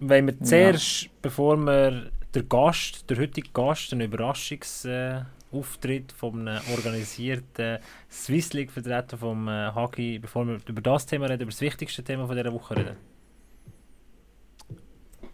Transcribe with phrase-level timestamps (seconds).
[0.00, 1.10] wenn wir zuerst, ja.
[1.22, 7.78] bevor wir der Gast, der heutige Gast, einen Überraschungsauftritt von einem organisierten
[8.10, 12.04] Swiss League Vertreter vom äh, Hagi, bevor wir über das Thema reden, über das wichtigste
[12.04, 12.96] Thema von dieser Woche reden.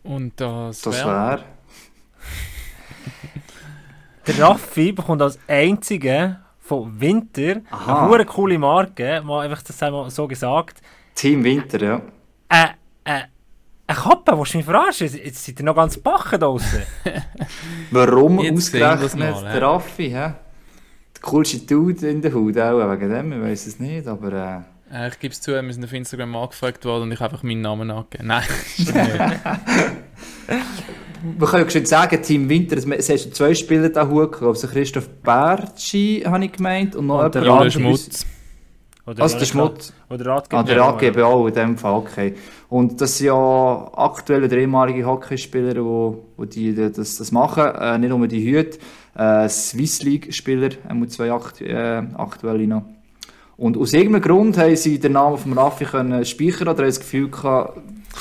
[0.03, 1.09] Und das, das wäre...
[1.09, 1.45] Wär.
[4.27, 8.11] der Raffi bekommt als einziger von Winter Aha.
[8.11, 10.81] eine coole Marke, mal einfach das einmal so gesagt.
[11.15, 12.01] Team Winter, ja.
[12.49, 12.69] Äh,
[13.05, 13.25] äh,
[13.87, 15.09] eine Kappe, willst du mich verarschen?
[15.13, 16.83] Jetzt seid ihr noch ganz backen draußen.
[17.91, 20.33] Warum ausgerechnet mal, der Raffi, hä?
[21.15, 24.33] Der coolste Dude in der Haut, auch wegen dem, ich weiß es nicht, aber...
[24.33, 24.61] Äh...
[24.95, 27.43] Äh, ich gebe es zu, wir sind auf Instagram angefragt worden und ich habe einfach
[27.43, 28.29] meinen Namen angegeben.
[28.29, 28.45] Nein,
[31.39, 35.09] Man kann ja schon sagen, Team Winter, es hast zwei Spieler da hochgekommen, also Christoph
[35.23, 38.27] Bertschi, habe ich gemeint, und noch und jemand Schmutz.
[39.07, 39.93] Oder also der Schmutz.
[40.09, 40.61] Oder Ratgeber.
[40.61, 42.35] Ah, der Ratgeber auch, in dem Fall, okay.
[42.71, 47.67] Und das sind ja aktuelle oder ehemalige Hockeyspieler, die, die, die das, das machen.
[47.67, 48.79] Äh, nicht nur die Hüte,
[49.15, 52.85] äh, Swiss League-Spieler, äh, zwei akt, äh, aktuelle noch.
[53.57, 56.99] Und aus irgendeinem Grund haben sie den Namen von Raffi können speichern oder haben das
[56.99, 57.79] Gefühl gehabt,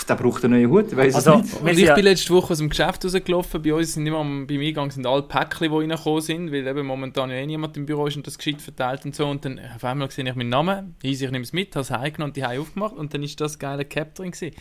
[0.08, 1.80] der braucht einen neuen Hut, ich weiß also, es nicht.
[1.80, 5.06] ich bin letzte Woche aus dem Geschäft rausgelaufen, bei uns sind immer beim Eingang sind
[5.06, 8.26] alle Päckchen, die reingekommen sind, weil eben momentan ja eh niemand im Büro ist und
[8.26, 11.42] das gescheit verteilt und so und dann auf einmal sehe ich meinen Namen, ich nehme
[11.42, 14.16] es mit, habe es heimgenommen und die Hause aufgemacht und dann ist das geile Cap
[14.16, 14.56] drin gewesen.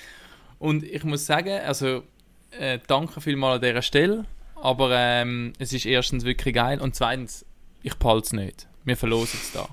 [0.59, 2.03] Und ich muss sagen, also
[2.51, 7.45] äh, danke vielmals an dieser Stelle, aber ähm, es ist erstens wirklich geil und zweitens,
[7.83, 8.69] ich behalte es nicht.
[8.85, 9.69] Wir verlosen es da.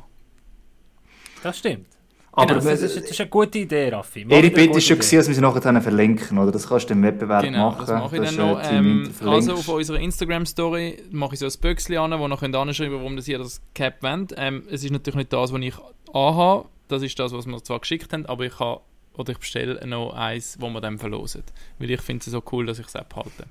[1.44, 1.99] Das stimmt.
[2.42, 4.26] Aber genau, das, ist, das, ist, eine gute Idee, Raffi.
[4.26, 6.52] Mach Ihre Bitte war schon, dass wir sie nachher verlinken, oder?
[6.52, 7.86] Das kannst du im Wettbewerb genau, machen.
[7.86, 8.72] das mache ich das dann noch.
[8.72, 13.16] Ähm, also auf unserer Instagram-Story mache ich so ein Böckchen an, wo noch anschreiben warum
[13.16, 14.34] das ihr das Cap wollt.
[14.38, 15.76] Ähm, es ist natürlich nicht das, was ich
[16.14, 16.66] anhabe.
[16.88, 18.82] Das ist das, was wir zwar geschickt haben, aber ich habe
[19.20, 21.44] oder ich bestelle noch eins, wo wir dann verlosen.
[21.78, 23.46] Weil ich finde es so cool, dass ich es abhalte.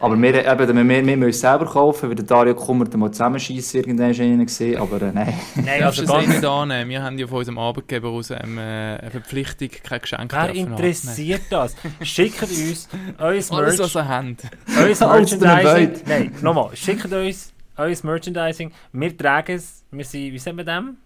[0.00, 3.80] Aber wir, eben, wir, wir müssen es selber kaufen, weil der Dario Kummer mal zusammenschießen
[3.80, 5.34] irgendwann gesehen, aber äh, nein.
[5.56, 6.90] Nein, also gar nicht annehmen.
[6.90, 11.42] Wir haben ja von unserem Arbeitgeber aus ähm, äh, eine Verpflichtung, kein Geschenk Wer interessiert
[11.50, 11.74] das?
[12.02, 12.88] Schickt uns
[13.18, 13.50] euer Merch.
[13.50, 14.42] Alles, was ihr habt.
[14.76, 16.02] Euer Merchandising.
[16.06, 16.76] Nein, nochmal.
[16.76, 18.72] Schickt uns euer Merchandising.
[18.92, 19.84] Wir tragen es.
[19.90, 20.96] Wir sind, wie sagen wir dem?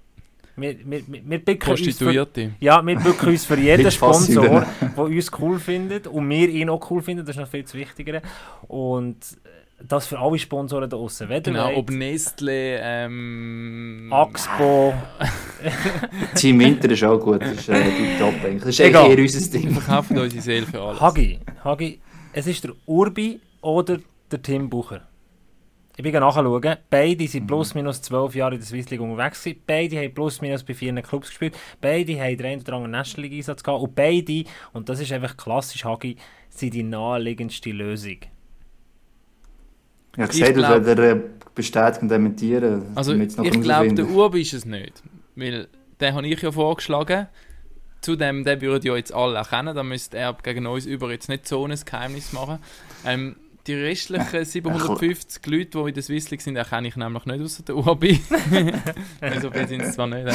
[0.54, 2.12] Wir, wir, wir bücken uns für,
[2.60, 6.90] ja, wir bücken uns für jeden Sponsor, der uns cool findet und wir ihn auch
[6.90, 8.20] cool finden, das ist noch viel zu wichtiger.
[8.68, 9.16] Und
[9.88, 11.28] das für alle Sponsoren da draußen.
[11.42, 14.08] Genau, ob Nestle, ähm...
[14.12, 14.94] Axpo.
[16.34, 18.60] Team Winter ist auch gut, das ist äh, top eigentlich.
[18.60, 19.10] Das ist Egal.
[19.10, 19.74] eher unser Ding.
[19.74, 21.00] Wir verkaufen unsere Seele für alles.
[21.00, 22.00] Hagi, Hagi,
[22.32, 23.98] es ist der Urbi oder
[24.30, 25.02] der Tim Bucher.
[25.96, 26.76] Ich bin nachschauen.
[26.88, 29.62] Beide sind plus minus zwölf Jahre in der Swiss League unterwegs gewesen.
[29.66, 31.54] Beide haben plus minus bei vier Clubs gespielt.
[31.80, 33.82] Beide haben den einen oder anderen National League Einsatz gehabt.
[33.82, 36.16] Und beide, und das ist einfach klassisch Hagi,
[36.48, 38.18] sind die naheliegendste Lösung.
[40.16, 41.20] Ja, ich sehe, du sollst er
[41.54, 42.82] bestätigen und dementieren.
[42.94, 45.02] Also, ich glaube, der Urbi ist es nicht.
[45.36, 45.68] Weil
[46.00, 47.28] den habe ich ja vorgeschlagen.
[48.00, 49.76] Zudem, den würden ja jetzt alle erkennen.
[49.76, 52.58] Da müsste er gegen uns über jetzt nicht so ein Geheimnis machen.
[53.06, 53.36] Ähm,
[53.66, 57.62] die restlichen 750 Leute, die in der Swiss League sind, erkenne ich nämlich nicht außer
[57.62, 58.04] der UAB.
[59.40, 60.28] so viel sind es zwar nicht.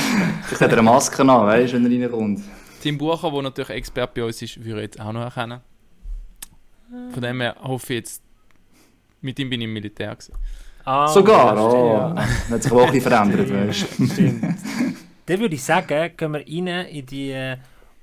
[0.46, 2.42] Vielleicht hat er eine Maske an, weißt du, wenn er reinkommt.
[2.82, 5.60] Tim Bucher, der natürlich Experte bei uns ist, würde ich jetzt auch noch erkennen.
[7.12, 8.24] Von dem her hoffe ich jetzt,
[9.22, 10.34] mit ihm bin ich im Militär gewesen.
[10.86, 12.14] Ah, Sogar, oh.
[12.16, 12.26] Ja.
[12.50, 14.08] hat sich auch ein bisschen verändert, weißt du.
[14.08, 14.44] Stimmt.
[15.26, 17.58] Dann würde ich sagen, gehen wir rein in die äh,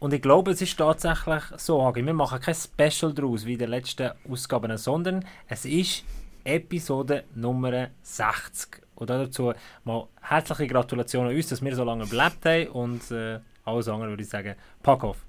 [0.05, 3.71] und ich glaube, es ist tatsächlich so, wir machen kein Special daraus wie in den
[3.71, 6.05] letzten Ausgaben, sondern es ist
[6.45, 8.83] Episode Nummer 60.
[8.97, 9.55] Und dazu
[9.85, 14.11] mal herzliche Gratulation an uns, dass wir so lange gelebt haben und äh, alles andere
[14.11, 15.25] würde ich sagen, pack auf.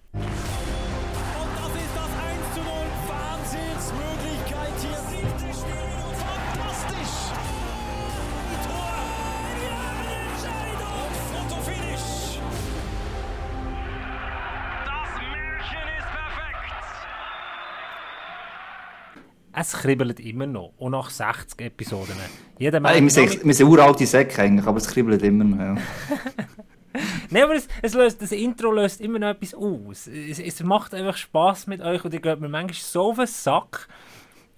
[19.56, 20.74] Es kribbelt immer noch.
[20.78, 22.16] Und nach 60 Episoden.
[22.60, 25.58] Jeder ah, wir, sind, wir sind uralte Säcke eigentlich, aber es kribbelt immer noch.
[25.58, 25.76] Ja.
[27.30, 30.08] Nein, aber es, es löst, das Intro löst immer noch etwas aus.
[30.08, 33.28] Es, es macht einfach Spass mit euch und ihr geht mir manchmal so auf den
[33.28, 33.88] Sack.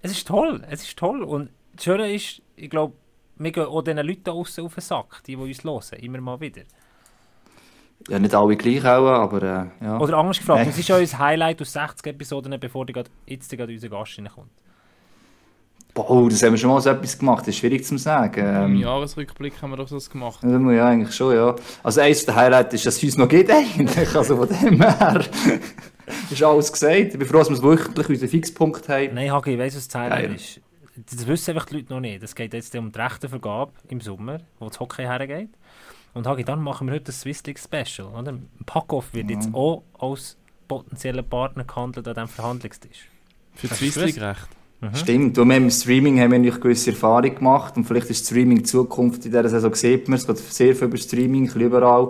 [0.02, 1.22] Es ist toll, es ist toll.
[1.22, 2.94] Und das Schöne ist, ich glaube,
[3.36, 6.40] wir gehen auch diesen Leuten außen auf den Sack, die, die uns hören, immer mal
[6.40, 6.62] wieder.
[8.08, 9.98] Ja, nicht alle gleich auch, aber äh, ja.
[9.98, 13.72] Oder anders gefragt, was ist euer Highlight aus 60 Episoden, bevor die grad, jetzt gerade
[13.72, 14.50] unser Gast reinkommt?
[15.94, 18.44] Boah, das haben wir schon mal so etwas gemacht, das ist schwierig zu sagen.
[18.44, 20.40] Ähm, Im Jahresrückblick haben wir doch so etwas gemacht.
[20.42, 21.56] Ja, eigentlich schon, ja.
[21.82, 25.24] Also eins der Highlights ist, dass es uns noch geht eigentlich, also von dem her.
[26.30, 26.94] ist alles gesagt.
[26.94, 29.14] Ich bin froh, dass wir wirklich unseren Fixpunkt haben.
[29.14, 30.60] Nein, Hagi, ich weiss, was das Highlight ist.
[31.10, 32.22] Das wissen einfach die Leute noch nicht.
[32.22, 35.50] Es geht jetzt um die Rechtenvergabe im Sommer, wo das Hockey hergeht.
[36.14, 38.08] Und Hagi, dann machen wir heute das Swiss League Special.
[38.08, 38.34] Oder?
[38.66, 40.36] Packoff wird jetzt auch als
[40.66, 43.08] potenzieller Partner gehandelt an diesem Verhandlungstisch.
[43.54, 44.48] Für das Swiss recht.
[44.80, 44.94] Mhm.
[44.94, 48.58] Stimmt, und haben im Streaming haben wir natürlich gewisse Erfahrung gemacht und vielleicht ist Streaming
[48.58, 51.62] die Zukunft in dieser Saison, sieht man, es geht sehr viel über Streaming, ein bisschen
[51.62, 52.08] überall.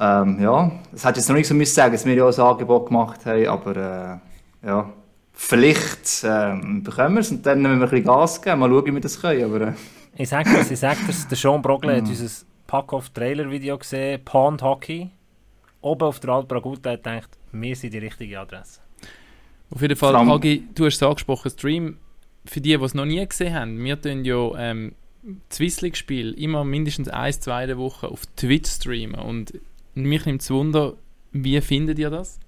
[0.00, 2.44] Ähm, ja, es hätte jetzt noch nicht so müssen sagen, dass wir ja auch ein
[2.44, 3.76] Angebot gemacht haben, aber
[4.62, 4.92] äh, ja,
[5.32, 8.86] vielleicht ähm, bekommen wir es und dann müssen wir ein bisschen Gas geben, mal schauen,
[8.86, 9.72] wie wir das können, aber äh,
[10.16, 11.26] Ich sage das, ich sage das.
[11.26, 15.10] Der Sean Brogle hat unser Packoff-Trailer-Video gesehen, Pond Hockey.
[15.80, 18.80] Oben auf der Altbraguta hat gedacht, wir sind die richtige Adresse.
[19.70, 21.96] Auf jeden Fall, allem- Hagi, du hast es angesprochen, Stream,
[22.46, 24.92] für die, die es noch nie gesehen haben, wir tun ja ähm,
[25.48, 29.20] das Swiss League-Spiel immer mindestens eins, zwei der Woche auf Twitch streamen.
[29.20, 29.52] Und
[29.94, 30.94] mich nimmt es Wunder,
[31.32, 32.38] wie findet ihr das?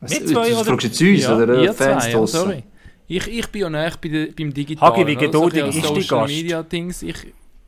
[0.00, 0.64] was, Wir zwei, das oder?
[0.64, 2.62] fragst du jetzt uns oder ihr äh, Fans zwei, ja, sorry.
[3.08, 4.92] Ich, ich bin ja näher bei de, beim Digitalen.
[4.92, 5.26] Hagi, wie oder?
[5.26, 6.34] geduldig So ist die Social Gast?
[6.34, 7.02] Media Dings.
[7.02, 7.16] Ich,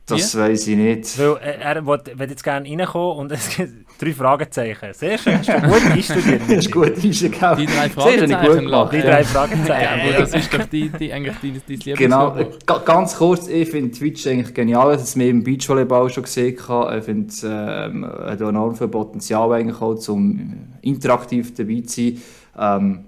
[0.07, 1.17] Das weiss ich nicht.
[1.17, 4.93] Weil äh, er will, will jetzt gerne reinkommen und es gibt drei Fragezeichen.
[4.93, 6.41] Sehr schön, hast du gut einstudiert.
[6.47, 7.55] Das ist gut, ist ja genau.
[7.55, 7.93] Die drei Sehr, habe ich gut
[8.33, 8.93] Fragezeichen gemacht.
[8.93, 9.09] Die lachen.
[9.09, 10.01] drei ja, Fragezeichen.
[10.01, 12.67] aber das ist doch die, die, eigentlich dein, dein Genau, äh, Lieblingswort.
[12.67, 16.57] ga- ganz kurz, ich finde Twitch eigentlich genial, das haben wir im Beachvolleyball schon gesehen.
[16.67, 16.97] habe.
[16.99, 22.21] Ich finde es ähm, hat enorm viel Potenzial eigentlich auch, um interaktiv dabei zu sein.
[22.57, 23.05] Ähm,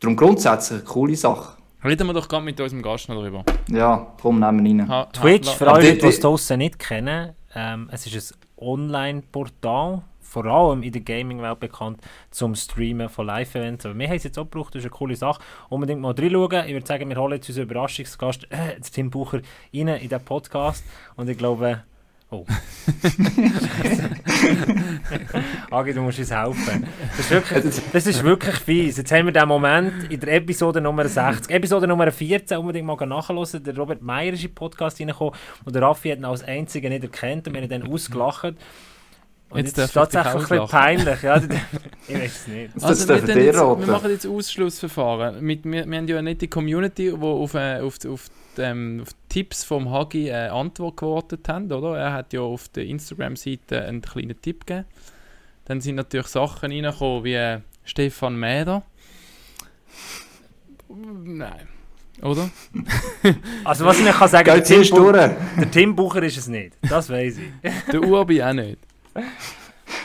[0.00, 1.59] darum grundsätzlich eine coole Sache.
[1.82, 3.42] Reden wir doch gerade mit unserem Gast noch drüber.
[3.70, 4.88] Ja, komm, nehmen wir rein.
[4.88, 8.32] Ha- Twitch, ha- für alle die- Leute, die es draussen nicht kennen, ähm, es ist
[8.32, 12.00] ein Online-Portal, vor allem in der Gaming-Welt bekannt,
[12.30, 13.86] zum Streamen von Live-Events.
[13.86, 15.40] Aber wir haben es jetzt auch gebraucht, das ist eine coole Sache.
[15.70, 16.66] Unbedingt mal reinschauen.
[16.66, 19.38] Ich würde sagen, wir holen jetzt unseren Überraschungsgast, äh, Tim Bucher,
[19.74, 20.84] rein in den Podcast.
[21.16, 21.82] Und ich glaube...
[22.32, 22.46] Oh.
[25.70, 26.86] Agi, du musst uns helfen.
[27.16, 28.98] Das ist, wirklich, das ist wirklich fies.
[28.98, 31.52] Jetzt haben wir den Moment in der Episode Nummer 60.
[31.52, 33.64] Episode Nummer 14, unbedingt mal nachhören.
[33.64, 35.34] Der Robert Meyer ist in den Podcast reingekommen
[35.64, 38.54] und der Raffi hat ihn als einziger nicht erkannt und wir haben dann ausgelacht.
[39.50, 41.22] Und Jetzt jetzt, ist ich tatsächlich ein bisschen peinlich.
[41.22, 41.42] Ja,
[42.06, 42.76] ich weiß es nicht.
[42.76, 45.44] Das Also wir, die jetzt, wir machen jetzt Ausschlussverfahren.
[45.44, 48.26] Mit, wir, wir haben ja eine nette Community, die auf, äh, auf, auf,
[48.58, 51.96] ähm, auf Tipps vom Hagi äh, Antwort gewartet haben, oder?
[51.98, 54.86] Er hat ja auf der Instagram-Seite einen kleinen Tipp gegeben.
[55.64, 58.82] Dann sind natürlich Sachen reingekommen wie äh, Stefan Mäder.
[60.88, 61.68] Nein.
[62.22, 62.50] Oder?
[63.64, 65.12] Also was ich nicht kann sagen, der Geht Tim, durch.
[65.16, 66.76] der Tim Bucher ist es nicht.
[66.82, 67.70] Das weiß ich.
[67.92, 68.78] Der Urbi auch nicht.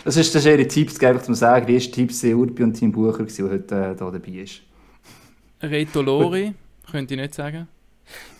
[0.04, 1.66] Das ist, das ist ihre Tipps, einfach zum sagen.
[1.66, 4.62] Die ersten Tipps sind Urbi und Team Bucher, der heute äh, da dabei ist.
[5.62, 6.54] Reto Lori,
[6.92, 7.68] könnte ich nicht sagen.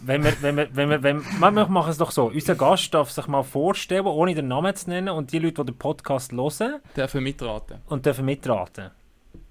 [0.08, 2.26] Wenn wir, wenn wir, wenn wir, wenn, wir wir machen es doch so.
[2.26, 5.72] Unser Gast darf sich mal vorstellen, ohne den Namen zu nennen und die Leute, die
[5.72, 7.80] den Podcast hören Dürfen mitraten.
[7.88, 8.92] und dürfen mitraten.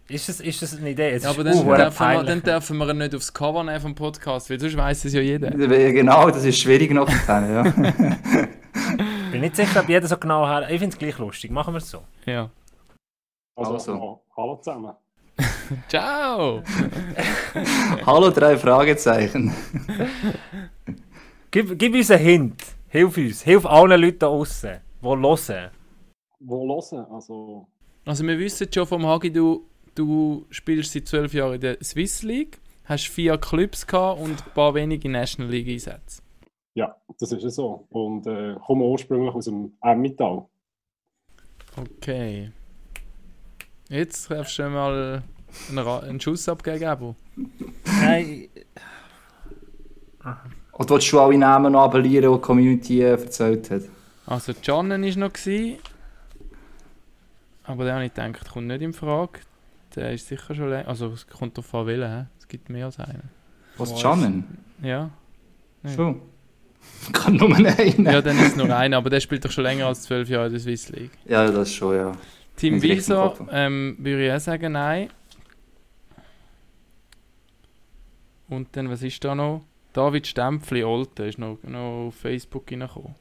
[0.06, 1.10] Ist das, ist das eine Idee?
[1.10, 3.80] Es Ja, aber dann, uh, dürfen wir, dann dürfen wir ihn nicht aufs Cover nehmen
[3.80, 5.50] vom Podcast, weil sonst weiss es ja jeder.
[5.50, 7.64] Genau, das ist schwierig noch zu ja.
[7.66, 7.74] Ich
[9.32, 10.68] bin nicht sicher, ob jeder so genau her.
[10.70, 11.50] Ich finde es gleich lustig.
[11.50, 12.02] Machen wir es so.
[12.26, 12.48] Ja.
[13.56, 14.00] Also, Also.
[14.00, 14.92] ha- hallo zusammen.
[15.88, 16.62] Ciao!
[18.06, 19.52] Hallo, drei Fragezeichen.
[21.50, 22.62] Gib, gib uns einen Hint.
[22.88, 23.43] Hilf uns.
[23.43, 25.70] Hilf allen Leuten da draußen, die hören.
[26.40, 27.06] Wo hören?
[27.12, 27.69] Also,
[28.05, 29.64] Also wir wissen schon vom Hagi, du,
[29.94, 34.52] du spielst seit zwölf Jahren in der Swiss League, hast vier Clubs gehabt und ein
[34.52, 36.23] paar wenige National League Einsätze.
[36.75, 37.87] ja, das ist ja so.
[37.90, 40.47] Und äh, komme ursprünglich aus dem Emmental.
[41.76, 42.50] Okay.
[43.88, 45.23] Jetzt darfst du mal
[45.70, 47.16] einen, Schuss abgeben, Abo.
[48.00, 48.49] Nein,
[50.73, 53.82] Und willst du alle Namen noch appellieren, die die Community äh, erzählt hat?
[54.26, 55.32] Also Johnnen war noch.
[55.32, 55.78] Gewesen,
[57.64, 59.40] aber der habe ich gedacht, kommt nicht in Frage.
[59.96, 60.88] Der ist sicher schon länger.
[60.88, 62.11] Also es kommt welchen.
[62.11, 62.26] hä?
[62.38, 63.30] Es gibt mehr als einen.
[63.78, 64.00] Was?
[64.02, 64.58] Jannen?
[64.82, 65.11] Ja.
[65.82, 65.90] Ja.
[65.90, 66.20] Schon.
[67.12, 68.04] Kann nur einen.
[68.04, 70.46] ja, dann ist es nur einer, aber der spielt doch schon länger als zwölf Jahre
[70.46, 71.12] in der Swiss League.
[71.25, 72.12] Ja, das schon, ja.
[73.23, 73.50] Kopf habe.
[73.52, 75.08] ähm, würde ich auch sagen, nein.
[78.54, 79.62] Und dann, was ist da noch?
[79.92, 83.14] David Stempfli, Olten, ist noch, noch auf Facebook reingekommen.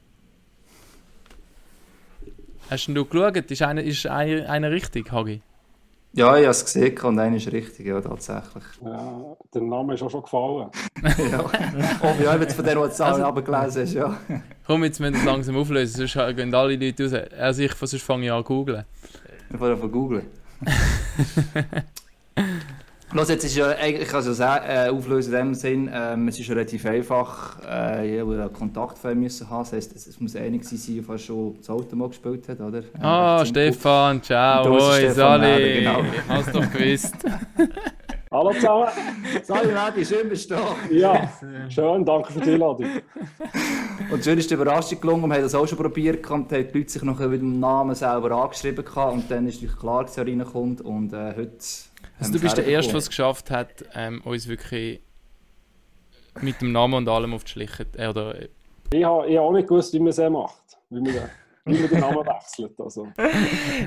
[2.70, 3.36] Hast denn du geschaut?
[3.52, 5.42] Ist einer, ist einer, einer richtig, Hagi?
[6.16, 8.64] Ja, ich habe es gesehen und einer ist richtig, ja, tatsächlich.
[8.84, 10.70] Ja, der Name ist auch schon gefallen.
[11.32, 11.44] ja.
[12.02, 14.18] Oh, ja, jetzt von der, die Zahlen Also- abgelesen hast, ja.
[14.68, 17.14] Komm, jetzt müssen wir es langsam auflösen, sonst gehen alle Leute raus.
[17.38, 18.86] Also ich, sonst fange ich an zu googlen.
[19.52, 20.26] Ich wollte von googeln.
[23.16, 25.90] Los, jetzt ist ja eigentlich, ich kann es ja sagen, äh, auflösen in dem Sinn,
[25.94, 30.20] ähm, es ist relativ einfach, äh, ja, wir Kontakt müssen haben, das heisst, es, es
[30.20, 32.82] muss einig sein, sein, der schon das Auto mal gespielt hat, oder?
[33.00, 36.04] Ah, Ähm, Stefan, ciao, hoi, Stefan Sali, genau.
[36.28, 37.16] hast doch gewusst.
[38.32, 38.88] Hallo zusammen.
[39.44, 40.76] Sali, Mädi, schön bist du da.
[40.90, 41.32] Ja,
[41.70, 42.88] schön, danke für die Einladung.
[44.12, 46.80] Und schön ist die Überraschung gelungen, wir haben das auch schon probiert und haben die
[46.80, 50.26] Leute sich noch mit dem Namen selber angeschrieben und dann ist natürlich klar, dass er
[50.26, 51.60] reinkommt und äh, heute...
[52.20, 55.02] Also du bist der Erste, der es geschafft hat, ähm, uns wirklich
[56.42, 57.86] mit dem Namen und allem auf die Schliche.
[57.98, 58.50] Äh, oder, äh,
[58.94, 60.62] Ich habe auch nicht gewusst, wie man es macht.
[60.90, 61.30] Wie man, den-
[61.66, 62.80] wie man den Namen wechselt.
[62.80, 63.08] Also.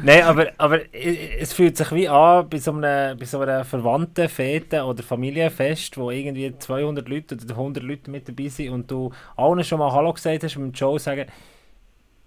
[0.03, 3.65] Nein, aber, aber i- es fühlt sich wie an bei so einem, bei so einer
[3.65, 8.91] verwandten Fete oder Familienfest, wo irgendwie 200 Leute oder 100 Leute mit dabei sind und
[8.91, 11.27] du allen schon mal Hallo gesagt hast und mit Joe sagen,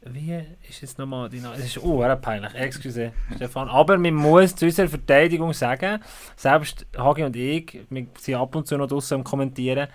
[0.05, 1.55] wie ist jetzt nochmal dein Name?
[1.55, 3.67] Es ist uh, peinlich, excuse, Stefan.
[3.67, 6.01] Aber man muss zu unserer Verteidigung sagen,
[6.35, 9.87] selbst Hagi und ich, wir sind ab und zu noch draußen am Kommentieren,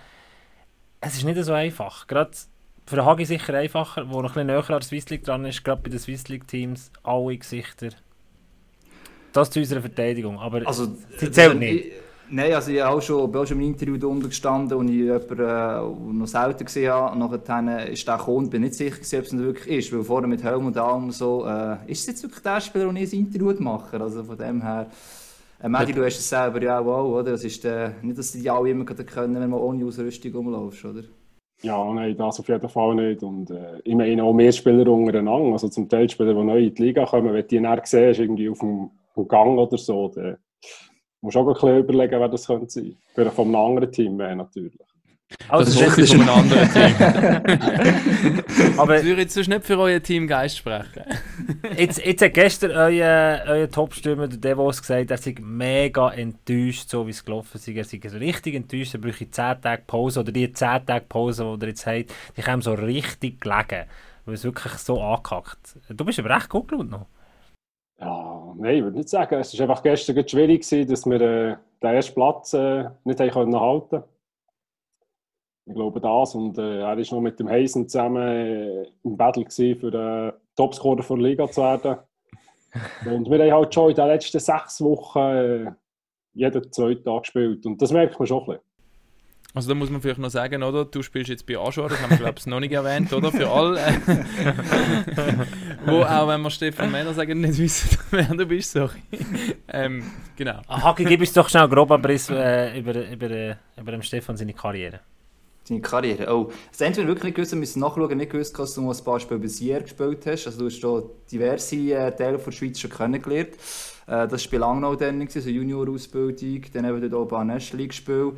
[1.00, 2.06] es ist nicht so einfach.
[2.06, 2.30] Gerade
[2.86, 5.64] für Hagi sicher einfacher, wo noch ein bisschen näher an der Swiss League dran ist,
[5.64, 7.88] gerade bei den Swiss League Teams, alle Gesichter.
[9.32, 11.86] Das zu unserer Verteidigung, aber Also, sie zählt nicht.
[11.86, 11.92] ich-
[12.30, 14.94] Nein, also ich auch schon, bin auch schon im Interview da unten gestanden und ich
[14.94, 17.18] jemanden äh, noch selten gesehen habe.
[17.18, 19.92] Nachher ist der gekommen, bin nicht sicher, ob es nicht wirklich ist.
[19.92, 22.96] Weil vorher mit Helm und Arm so, äh, ist es jetzt wirklich der Spieler, den
[22.96, 24.00] ich ein Interview mache?
[24.00, 24.86] Also von dem her...
[25.62, 27.32] Äh, Medi, du hast es selber ja auch, oder?
[27.32, 31.02] Das ist äh, nicht, dass die alle immer können, wenn man ohne Ausrüstung rumläufst, oder?
[31.62, 33.22] Ja, nein, das auf jeden Fall nicht.
[33.22, 35.52] Und äh, ich meine auch mehr Spieler untereinander.
[35.52, 38.48] Also zum Teil Spieler, die neu in die Liga kommen, wenn die dann siehst, irgendwie
[38.48, 40.36] auf dem, auf dem Gang oder so, dann
[41.24, 42.96] musst auch ein bisschen überlegen, wer das könnte sein.
[43.14, 44.74] Vielleicht von einem anderen Team wäre natürlich.
[45.48, 46.94] Also, das es ist von einem anderen Team.
[48.78, 51.02] aber Ich würde jetzt sonst nicht für euer Team Geist sprechen.
[51.76, 57.06] jetzt, jetzt hat gestern euer, euer Top-Stürmer, der Devos, gesagt, er sei mega enttäuscht, so
[57.06, 57.66] wie es gelaufen ist.
[57.66, 61.56] Er sei so richtig enttäuscht, er bräuchte 10 Tage Pause oder die 10 Tage Pause,
[61.58, 63.86] die er jetzt hat, die kommen so richtig gelegen,
[64.26, 65.78] weil es wirklich so angekackt.
[65.88, 67.06] Du bist aber recht gut gelaunt noch.
[68.00, 69.38] Ja, nein, ich würde nicht sagen.
[69.40, 73.30] Es war einfach gestern schwierig, gewesen, dass wir äh, den ersten Platz äh, nicht haben
[73.30, 74.02] können halten
[75.66, 76.34] Ich glaube das.
[76.34, 80.32] Und äh, er war noch mit dem Heisen zusammen äh, im Battle gewesen, für den
[80.56, 81.98] Topscorer der Liga zu werden.
[83.06, 85.72] Und wir haben halt schon in den letzten sechs Wochen äh,
[86.32, 87.64] jeden zweiten Tag gespielt.
[87.64, 88.73] Und das merkt man schon ein bisschen.
[89.54, 90.84] Also da muss man vielleicht noch sagen, oder?
[90.84, 93.30] Du spielst jetzt bei Aschor, das haben wir glaube ich noch nicht erwähnt, oder?
[93.30, 93.92] Für alle, äh,
[95.86, 98.98] wo auch wenn wir Stefan Männer sagen, nicht wissen, wer du bist, sorry.
[99.68, 100.02] ähm,
[100.34, 100.60] genau.
[100.66, 104.02] Ah, Haki, gib uns doch schnell einen groben Abriss äh, über, über, äh, über dem
[104.02, 104.98] Stefan seine Karriere.
[105.68, 106.34] Deine Karriere.
[106.34, 109.04] Oh, das entweder wirklich nicht gewusst, wir müssen nachschauen, nicht gewusst, dass du mal ein
[109.04, 110.46] paar Spiele bei Sier gespielt hast.
[110.46, 113.52] Also du hast hier diverse äh, Teile der Schweiz schon kennengelernt.
[114.08, 118.32] Äh, das war bei Langnau dann, so Junior-Ausbildung, dann eben dort auch ein National League-Spiel.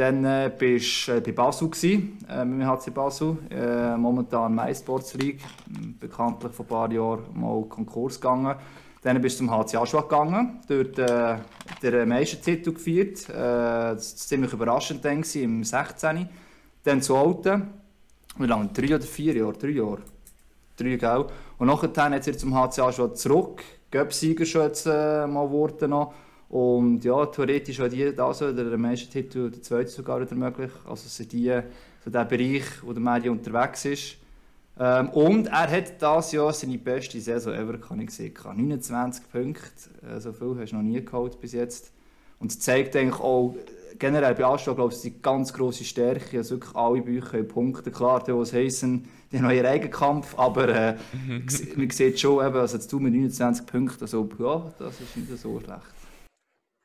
[0.00, 4.54] Dann äh, bist du äh, bei Basel, gewesen, äh, mit dem HC Basel, äh, momentan
[4.54, 5.42] My Sports League,
[6.00, 8.56] bekanntlich vor ein paar Jahren mal Konkurs gegangen.
[9.02, 11.36] Dann bist du zum HC Aschwag gegangen, dort äh,
[11.82, 13.28] den Meistertitel gefeiert.
[13.28, 16.30] Äh, das war ziemlich überraschend dann, gewesen, im 16.
[16.82, 17.68] Dann zu Alten.
[18.38, 18.70] Wie lange?
[18.72, 19.52] Drei oder vier Jahre?
[19.52, 20.00] Drei Jahre.
[20.78, 21.26] Drei, gell?
[21.58, 23.62] Und nachher hat er zum HCA schon zurück.
[23.90, 26.14] Göpsieger schon jetzt äh, mal geworden noch.
[26.50, 30.72] Und ja, theoretisch war die da so, der Meistertitel, der zweite sogar wieder möglich.
[30.84, 31.60] Also sind die,
[32.04, 34.16] so der Bereich, wo der Medi unterwegs ist.
[34.78, 38.34] Ähm, und er hat das Jahr seine beste Saison ever, kann ich sehen.
[38.42, 39.62] 29 Punkte,
[40.04, 41.92] äh, so viel hast du noch nie geholt bis jetzt.
[42.40, 43.54] Und es zeigt eigentlich auch,
[43.98, 47.92] generell bei Astra, glaube ich, die ganz grosse Stärke, also wirklich alle Bücher punkten.
[47.92, 50.96] Klar, die, was heissen, die haben ihren eigenen Kampf, aber äh,
[51.76, 55.38] man sieht schon, eben, also jetzt du mit 29 Punkten, also ja, das ist nicht
[55.38, 55.99] so schlecht.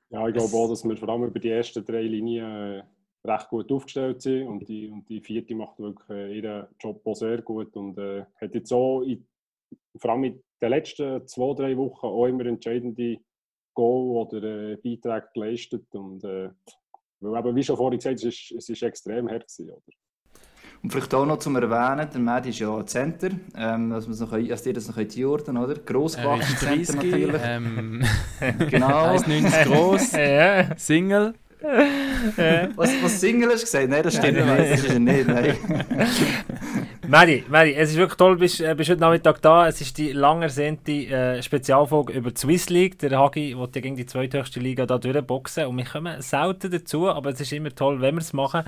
[0.09, 2.83] Ja, ich glaube auch, dass wir vor allem über die ersten drei Linien äh,
[3.25, 7.15] recht gut aufgestellt sind und die, und die vierte macht wirklich äh, ihren Job auch
[7.15, 9.27] sehr gut und äh, hat jetzt auch in,
[9.97, 13.17] vor allem in den letzten zwei, drei Wochen auch immer entscheidende
[13.73, 16.49] Goal oder äh, Beiträge geleistet und äh,
[17.19, 20.04] weil eben, wie schon vorhin gesagt, es ist, es ist extrem hart gewesen, oder?
[20.83, 24.65] Und vielleicht auch noch zum Erwähnen, der Matt ist ja Center, ähm, dass, noch, dass
[24.65, 25.73] ihr das noch einordnen könnt, oder?
[25.73, 27.41] Er Grossgewachsen ist Center 30, natürlich.
[27.43, 28.03] ähm,
[28.69, 29.15] genau.
[29.15, 30.77] 1,90 groß, Ja.
[30.77, 31.33] Single.
[32.75, 33.89] Was, was Single hast du gesagt?
[33.89, 35.27] Nein, das stimmt Nein, ist er nicht.
[35.27, 35.57] Nein.
[37.07, 39.67] Mary, Mary, es ist wirklich toll, bist, äh, bist heute Nachmittag da.
[39.67, 42.97] Es ist die lang ersehnte äh, Spezialfolge über die Swiss League.
[42.99, 47.09] Der Hagi will ja gegen die zweithöchste Liga da durchboxen und wir kommen selten dazu,
[47.09, 48.63] aber es ist immer toll, wenn wir es machen.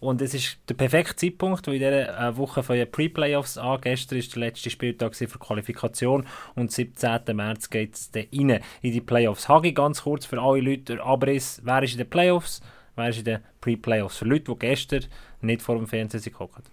[0.00, 3.80] Und es ist der perfekte Zeitpunkt, weil in dieser äh, Woche von den Pre-Playoffs an,
[3.80, 7.20] gestern ist der letzte Spieltag für Qualifikation und am 17.
[7.34, 9.48] März geht es dann rein in die Playoffs.
[9.48, 12.62] Hagi, ganz kurz für alle Leute, der Abriss, wer ist in den Playoffs,
[12.96, 14.16] wer ist in den Pre-Playoffs?
[14.16, 15.04] Für Leute, die gestern
[15.42, 16.70] nicht vor dem Fernsehen geguckt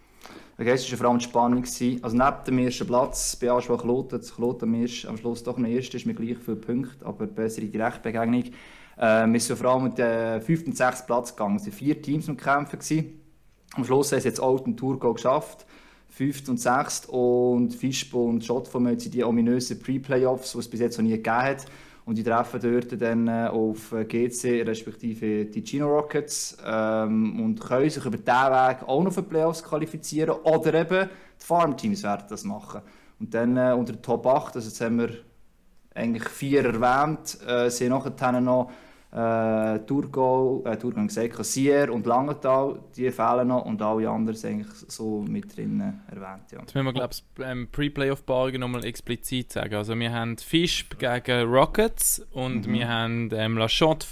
[0.61, 1.63] Gestern war vor allem die Spannung.
[2.01, 6.05] Also neben dem ersten Platz bei Aschwa Kloten, Kloten am Schluss doch noch erst ist
[6.05, 8.43] mit gleich viele Punkte, aber bessere Direktbegegnung.
[8.97, 11.55] Äh, wir sind vor allem mit dem fünften und sechsten Platz gegangen.
[11.55, 13.21] Es waren vier Teams am Kämpfen.
[13.75, 15.65] Am Schluss haben sie jetzt und Tour geschafft.
[16.09, 20.97] Fünft und sechst und Fischbo und Schott von die ominösen Pre-Playoffs, die es bis jetzt
[20.97, 21.65] noch nie gegeben hat.
[22.09, 27.61] Und die treffen dort dann äh, auf äh, GC respektive die Gino Rockets ähm, und
[27.61, 31.07] können sich über diesen Weg auch noch für Playoffs qualifizieren oder eben
[31.39, 32.81] die Farmteams werden das machen.
[33.19, 35.09] Und dann äh, unter den Top 8, also jetzt haben wir
[35.93, 38.71] eigentlich vier erwähnt, äh, sind nachher noch
[39.11, 44.51] äh, Thurgau, äh, Thurgau gesagt, Kassier und Langenthal, die fehlen noch und alle anderen sind
[44.51, 46.51] eigentlich so mit drin erwähnt.
[46.51, 46.59] Ja.
[46.59, 49.75] Jetzt müssen wir, glaube ich, ähm, Pre-Playoff-Paarungen nochmal explizit sagen.
[49.75, 52.73] Also wir haben Fischb gegen Rockets und mhm.
[52.73, 54.05] wir haben ähm, La Chaux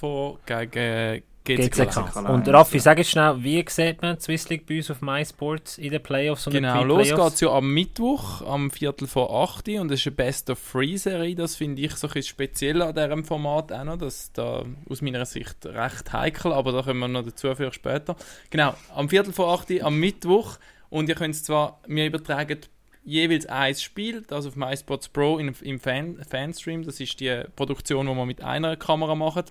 [0.46, 1.24] gegen
[1.56, 2.16] GCK.
[2.30, 5.78] Und Raffi, sag jetzt schnell, wie sieht man die Swiss League bei uns auf MySports
[5.78, 9.70] in den Playoffs und Genau, los geht es ja am Mittwoch, am Viertel vor 8
[9.80, 11.36] und das ist eine Best of Three Serie.
[11.36, 13.98] Das finde ich so ein speziell an diesem Format auch noch.
[13.98, 17.72] Das ist da aus meiner Sicht recht heikel, aber da kommen wir noch dazu für
[17.72, 18.16] später.
[18.50, 20.58] Genau, am Viertel vor 8 am Mittwoch
[20.90, 22.60] und ihr könnt es zwar, mir übertragen
[23.08, 26.84] jeweils ein Spiel, das auf MySports Pro im, im Fan, Fanstream.
[26.84, 29.46] Das ist die Produktion, die wir mit einer Kamera machen.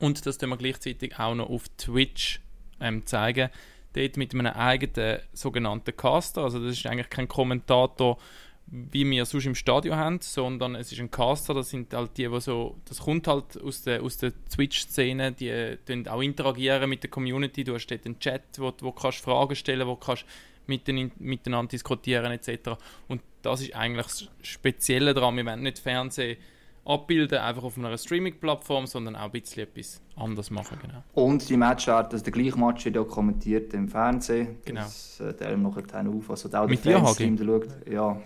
[0.00, 2.40] Und das tun wir gleichzeitig auch noch auf Twitch
[2.80, 3.50] ähm, zeigen.
[3.92, 6.42] Dort mit einem eigenen sogenannten Caster.
[6.42, 8.18] Also das ist eigentlich kein Kommentator,
[8.66, 12.28] wie wir sonst im Stadion haben, sondern es ist ein Caster, das sind halt die,
[12.28, 17.02] die so, das kommt halt aus der, aus der Twitch-Szene, die tun auch interagieren mit
[17.02, 20.24] der Community, du hast dort einen Chat, wo, wo kannst Fragen stellen, wo kannst
[20.66, 22.70] mit den, miteinander diskutieren etc.
[23.08, 26.36] Und das ist eigentlich das Spezielle daran, wir wollen nicht Fernsehen
[26.84, 30.78] abbilden, einfach auf einer Streaming-Plattform, sondern auch ein bisschen etwas anderes machen.
[30.80, 31.02] Genau.
[31.14, 34.58] Und die Matchart, also der gleiche Match wird kommentiert im Fernsehen.
[34.64, 34.80] Genau.
[34.82, 36.30] Das äh, teilen wir nachher auf.
[36.30, 38.20] Also auch Mit der Fanstream, der schaut, ja,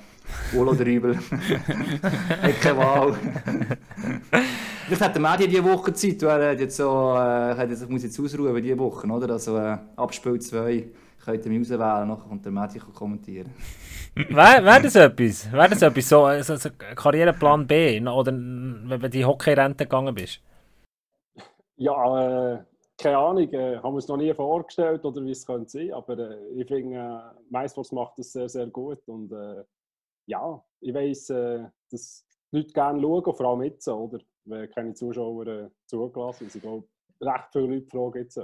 [0.52, 1.18] wohl oder übel.
[2.60, 3.14] Keine Wahl.
[4.86, 8.02] Vielleicht hat der Medi diese Woche Zeit, er hat jetzt so, äh, hat jetzt, muss
[8.02, 9.30] jetzt ausruhen diese Woche, oder?
[9.30, 10.84] Also äh, Abspiel 2
[11.24, 13.50] könnt ihr mich auswählen, nachher kommt der Medi kommentieren.
[14.14, 15.50] Wäre wär das etwas?
[15.50, 16.08] Wäre das etwas?
[16.08, 18.00] So, so, so Karriereplan B?
[18.00, 20.40] Oder wenn du die Hockeyrente gegangen bist?
[21.76, 22.64] Ja, äh,
[22.96, 23.52] keine Ahnung.
[23.52, 25.92] Äh, haben wir es noch nie vorgestellt oder wie es könnte sein.
[25.92, 29.00] Aber äh, ich finde, äh, MySports macht das sehr, sehr gut.
[29.08, 29.64] Und äh,
[30.26, 34.18] ja, ich weiss, äh, dass die Leute gerne schauen, vor allem jetzt, oder?
[34.44, 36.56] Wenn keine Zuschauer äh, zugelassen sind.
[36.56, 36.86] Ich glaube,
[37.20, 38.40] recht viele Leute fragen jetzt.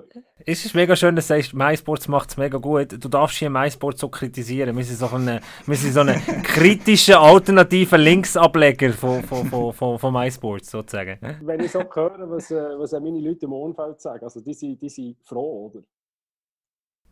[0.46, 2.92] Es ist mega schön, dass du sagst, MySports macht es mega gut.
[2.92, 4.76] Du darfst hier MySports so kritisieren.
[4.76, 6.08] Wir sind so ein, wir sind so ein
[6.42, 11.18] kritischer, alternativer Linksableger von, von, von, von, von MySports sozusagen.
[11.42, 14.80] Wenn ich so höre, was, äh, was meine Leute im Umfeld sagen, also die sind,
[14.80, 15.84] die sind froh, oder?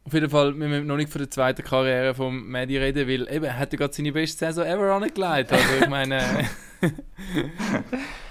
[0.04, 3.30] Auf jeden Fall, wir müssen noch nicht von der zweiten Karriere von Medi reden, weil
[3.30, 5.52] eben, er hat ja gerade seine beste Saison ever angelegt.
[5.52, 6.18] Also ich meine...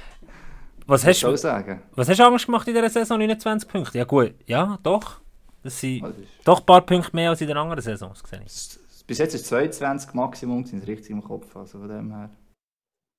[0.88, 1.84] Was hast, du, sagen.
[1.95, 3.17] was hast du Angst gemacht in dieser Saison?
[3.19, 3.97] 29 Punkte?
[3.97, 5.19] Ja gut, ja, doch.
[5.62, 8.23] Das sind also doch ein paar Punkte mehr als in den anderen Saisons.
[8.23, 8.43] Gesehen.
[9.06, 11.54] Bis jetzt ist 22 Maximum, sind es richtig im Kopf.
[11.58, 12.30] Also von dem her.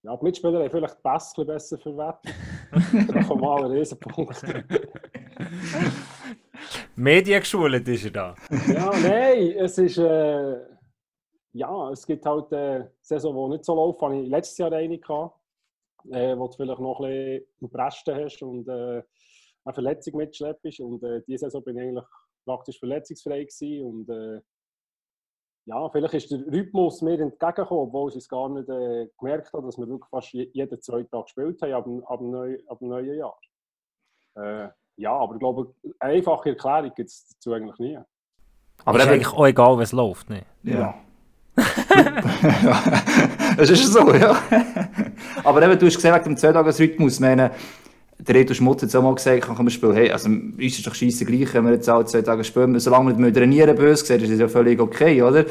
[0.03, 2.35] Ja, die Mitspieler haben vielleicht Pass besser verwertet.
[3.09, 4.43] da kommt mal ein Riesenpunkt.
[6.97, 8.35] Medien geschult ist er da.
[8.67, 9.99] ja, nein, es ist.
[9.99, 10.57] Äh,
[11.53, 14.99] ja, es gibt halt eine äh, Saison, die nicht so läuft, ich letztes Jahr eine
[14.99, 15.38] gehabt
[16.11, 19.03] äh, wo du vielleicht noch ein bisschen im hast und äh,
[19.65, 20.81] eine Verletzung mitschleppst.
[20.81, 22.05] Und äh, diese Saison bin ich eigentlich
[22.45, 24.41] praktisch verletzungsfrei gewesen und äh,
[25.67, 29.67] ja, vielleicht ist der Rhythmus mir entgegengekommen, obwohl ich es gar nicht äh, gemerkt habe,
[29.67, 32.89] dass wir wirklich fast jeden zweiten Tag gespielt haben ab, ab, dem, neu, ab dem
[32.89, 33.39] neuen Jahr.
[34.37, 37.99] Äh, ja, aber ich glaube, eine einfache Erklärung gibt es dazu eigentlich nie.
[38.85, 40.47] Aber es ist eigentlich auch egal, wie es läuft, ne?
[40.63, 40.95] Ja.
[41.57, 41.59] ja.
[43.63, 44.41] das ist so, ja.
[45.45, 47.21] Aber eben, du hast gesehen, wegen dem Zwei-Tages-Rhythmus,
[48.21, 50.87] der Reto Schmutz hat es auch mal gesagt, kann man spielen, hey, also, uns ist
[50.87, 54.03] doch scheisse gleich, wenn wir jetzt alle zwei Tage spielen, solange wir nicht trainieren böse
[54.03, 55.45] gesehen, ist das ja völlig okay, oder?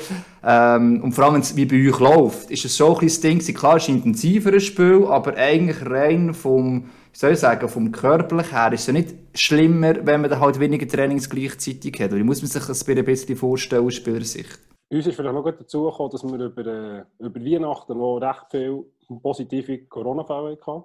[0.43, 3.39] Ähm, und vor allem, es wie bei euch läuft, ist es so ein kleines Ding,
[3.39, 7.91] klar, es ist ein intensiveres Spiel, aber eigentlich rein vom, wie soll ich sagen, vom
[7.91, 12.11] körperlich her ist es ja nicht schlimmer, wenn man dann halt weniger Trainings gleichzeitig hat.
[12.11, 14.59] Oder muss man sich das ein bisschen vorstellen aus Spielersicht?
[14.89, 18.45] Uns ist vielleicht noch gut dazu gekommen, dass wir über, äh, über Weihnachten noch recht
[18.49, 18.85] viele
[19.21, 20.83] positive Corona-Fälle hatten.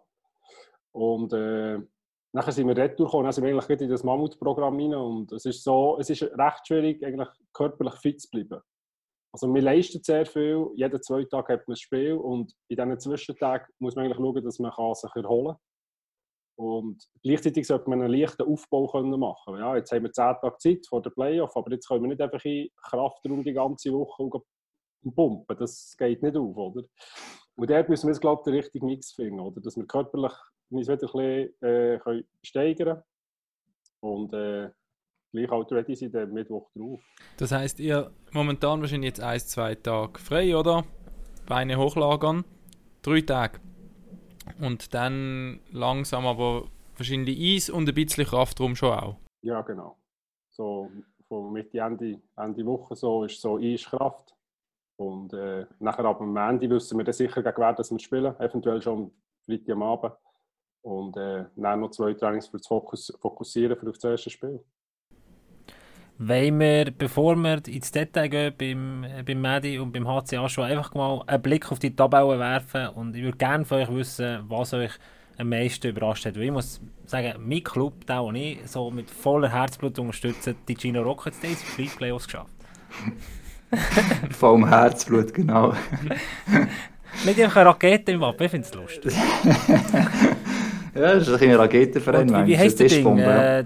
[0.93, 1.79] Und äh,
[2.33, 5.45] nachher sind wir retour gekommen, dann sind wir eigentlich in das Mammutprogramm rein und es
[5.45, 8.61] ist so, es ist recht schwierig, eigentlich körperlich fit zu bleiben.
[9.33, 13.01] Also wir leisten sehr viel, jeden zwei Tage hat man ein Spiel und in diesen
[13.01, 15.57] Zwischentagen muss man eigentlich schauen, dass man sich erholen kann.
[16.57, 20.59] Und gleichzeitig sollte man einen leichten Aufbau können machen Ja, jetzt haben wir zehn Tage
[20.59, 24.43] Zeit vor der Playoff, aber jetzt können wir nicht einfach in Kraftraum die ganze Woche
[25.15, 25.57] pumpen.
[25.57, 26.85] Das geht nicht auf, oder?
[27.55, 29.61] Und dort müssen wir glaube ich, den richtigen Mix finden, oder?
[29.61, 30.33] Dass wir körperlich
[30.71, 33.03] uns wieder ein bisschen äh, können steigern
[34.01, 34.71] und äh,
[35.33, 37.03] gleich auch ready sind am Mittwoch drauf.
[37.37, 40.85] Das heisst, ihr momentan wahrscheinlich jetzt ein, zwei Tage frei, oder?
[41.47, 42.45] Beine hochlagern,
[43.03, 43.61] drei Tage.
[44.61, 46.65] Und dann langsam aber
[46.97, 49.17] wahrscheinlich Eis und ein bisschen Kraftraum schon auch.
[49.43, 49.97] Ja, genau.
[50.51, 50.91] So
[51.29, 54.35] von Mitte, Ende, Ende Woche so ist so Eis Kraft.
[54.97, 58.39] Und äh, nachher ab dem Ende wissen wir dann sicher gegen wer, dass wir spielen.
[58.39, 59.11] Eventuell schon
[59.45, 60.15] Freitag am Abend.
[60.83, 64.63] Und äh, dann noch zwei Trainings für das Fokus, Fokussieren für das erste Spiel.
[66.19, 70.95] Wollen wir, bevor wir ins Detail gehen beim, beim Medi und beim HCA schon einfach
[70.95, 74.73] mal einen Blick auf die Tabelle werfen und ich würde gerne von euch wissen, was
[74.75, 74.93] euch
[75.39, 76.37] am meisten überrascht hat.
[76.37, 80.77] Weil ich muss sagen, mein Club, der und ich so mit voller Herzblut unterstützen, die
[80.77, 82.53] Gino Rockets, die haben Free Playoffs geschafft.
[84.31, 85.75] Vollem Herzblut, genau.
[87.25, 89.15] Nicht einfach eine Rakete im Wappen, ich finde es lustig.
[90.95, 92.29] Ja, das ist ein Raketenverein.
[92.29, 93.19] Und wie, wie heisst der Ding?
[93.19, 93.65] Äh,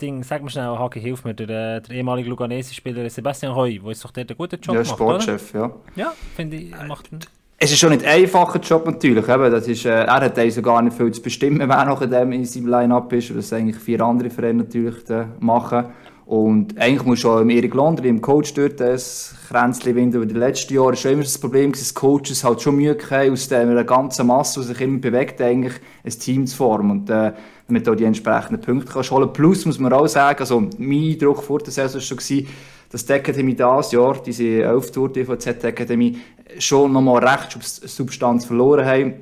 [0.00, 4.04] Ding, sag mir schnell, Hagi, hilf mir, der, der ehemalige Luganese-Spieler Sebastian Heu, der ist
[4.04, 5.60] doch dort einen guten Job ja, macht, Sportchef, oder?
[5.96, 6.04] ja.
[6.04, 7.20] Ja, finde ich, macht einen...
[7.58, 9.26] Es ist schon nicht ein einfacher Job natürlich.
[9.26, 9.50] Eben.
[9.50, 12.32] Das ist, äh, er hat also gar nicht viel zu bestimmen, wer noch in, dem,
[12.32, 13.34] in seinem Line-Up ist.
[13.34, 15.86] Das eigentlich vier andere Vereine natürlich äh, machen.
[16.26, 20.16] Und eigentlich muss schon Erik Londri, im Coach dort, das Kränzchen winden.
[20.16, 23.32] Aber die letzten Jahre war schon immer das Problem, dass Coaches halt schon Mühe hatten,
[23.32, 26.90] aus der ganzen Masse, die sich immer bewegt, eigentlich ein Team zu formen.
[26.90, 27.32] Und, äh,
[27.66, 31.42] damit du die entsprechenden Punkte kannst holen Plus muss man auch sagen, also mein Eindruck
[31.42, 32.46] vor der Saison war schon,
[32.90, 36.18] dass die Academy dieses Jahr, diese 11 Tour DVZ Academy,
[36.58, 39.14] schon nochmal recht Substanz verloren haben.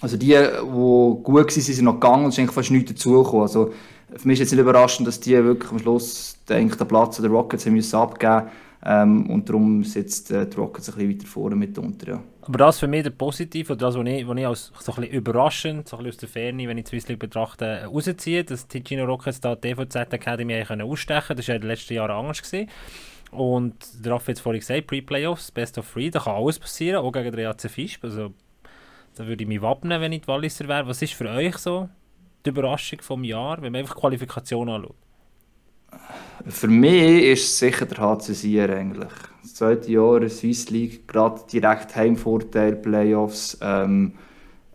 [0.00, 3.42] Also die, die gut waren, sind noch gegangen und es ist eigentlich fast nichts dazugekommen.
[3.42, 3.72] Also
[4.14, 7.66] für mich ist jetzt nicht überraschend, dass die wirklich am Schluss den Platz der Rockets
[7.66, 8.48] haben müssen abgeben
[8.84, 12.08] ähm, und darum sitzt äh, die Rockets ein bisschen weiter vorne mitunter.
[12.08, 12.22] Ja.
[12.42, 15.02] Aber das für mich der Positiv, oder das, was ich, was ich als so ein
[15.04, 18.68] überraschend, so ein bisschen aus der Ferne, wenn ich die Swiss League betrachte, rausziehe, dass
[18.68, 21.36] die Gino Rockets da die DVZ Academy ausstechen können.
[21.36, 22.42] Das war ja in den letzten Jahren anders.
[22.42, 22.68] Gewesen.
[23.30, 27.12] Und der Raffi hat vorhin gesagt, Pre-Playoffs, Best of Three, da kann alles passieren, auch
[27.12, 27.98] gegen den EAC Fisch.
[28.02, 28.32] Also,
[29.16, 30.86] da würde ich mich wappnen, wenn ich die Walliser wäre.
[30.86, 31.88] Was ist für euch so
[32.46, 34.94] die Überraschung vom Jahr, wenn man einfach Qualifikation anschaut?
[36.46, 39.12] Für mich ist es sicher der HC Sier eigentlich.
[39.42, 43.58] Das zweite Jahr in Swiss League, gerade direkt Heimvorteil, Playoffs.
[43.60, 44.12] Ähm,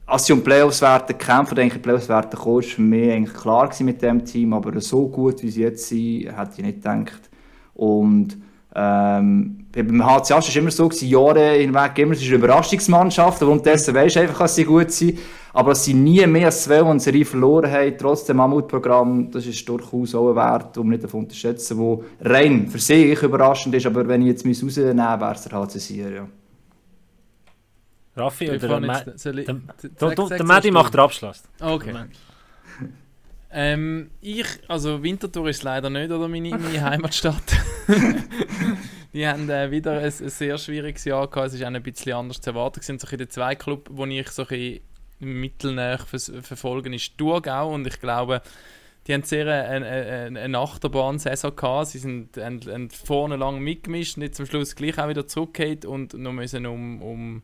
[0.06, 3.72] als sie um Playoffs werden kämpfen, denke ich, Playoffs werden war für mich eigentlich klar
[3.80, 7.30] mit dem Team, aber so gut, wie sie jetzt sind, hätte ich nicht gedacht.
[7.74, 8.38] Und
[8.76, 13.42] ähm, beim HCA war es immer so, gewesen, Jahre hinweg immer, es ist eine Überraschungsmannschaft,
[13.42, 15.20] aufgrund dessen weisst du einfach, dass sie gut sind.
[15.52, 19.46] Aber dass sie nie mehr als zwei und Serie verloren haben, trotz dem Mammutprogramm, das
[19.46, 23.86] ist durchaus auch ein Wert, um nicht zu unterschätzen, der rein für sich überraschend ist.
[23.86, 26.28] Aber wenn ich jetzt rausnehmen müsste, wäre es der HC ja.
[28.16, 29.56] Raffi, oder der, jetzt, der, der,
[29.90, 31.42] der, der Medi macht den Abschluss.
[31.60, 31.94] Okay.
[33.52, 37.44] Ähm, ich, also Winterthur ist leider nicht, oder meine, meine Heimatstadt.
[39.14, 41.50] die haben äh, wieder ein, ein, sehr schwieriges Jahr gehabt.
[41.50, 42.80] Es ist auch ein bisschen anders zu erwarten.
[42.80, 44.80] Es sind so der zwei Club, wo ich so ein
[45.20, 48.42] mittelnah verfolgen, ist Thurgau und ich glaube,
[49.08, 51.88] die haben sehr eine, eine, eine Achterbahn-Saison gehabt.
[51.88, 56.14] Sie sind haben, haben vorne lang mitgemischt jetzt zum Schluss gleich auch wieder zurückgehen und
[56.14, 57.44] noch müssen um, um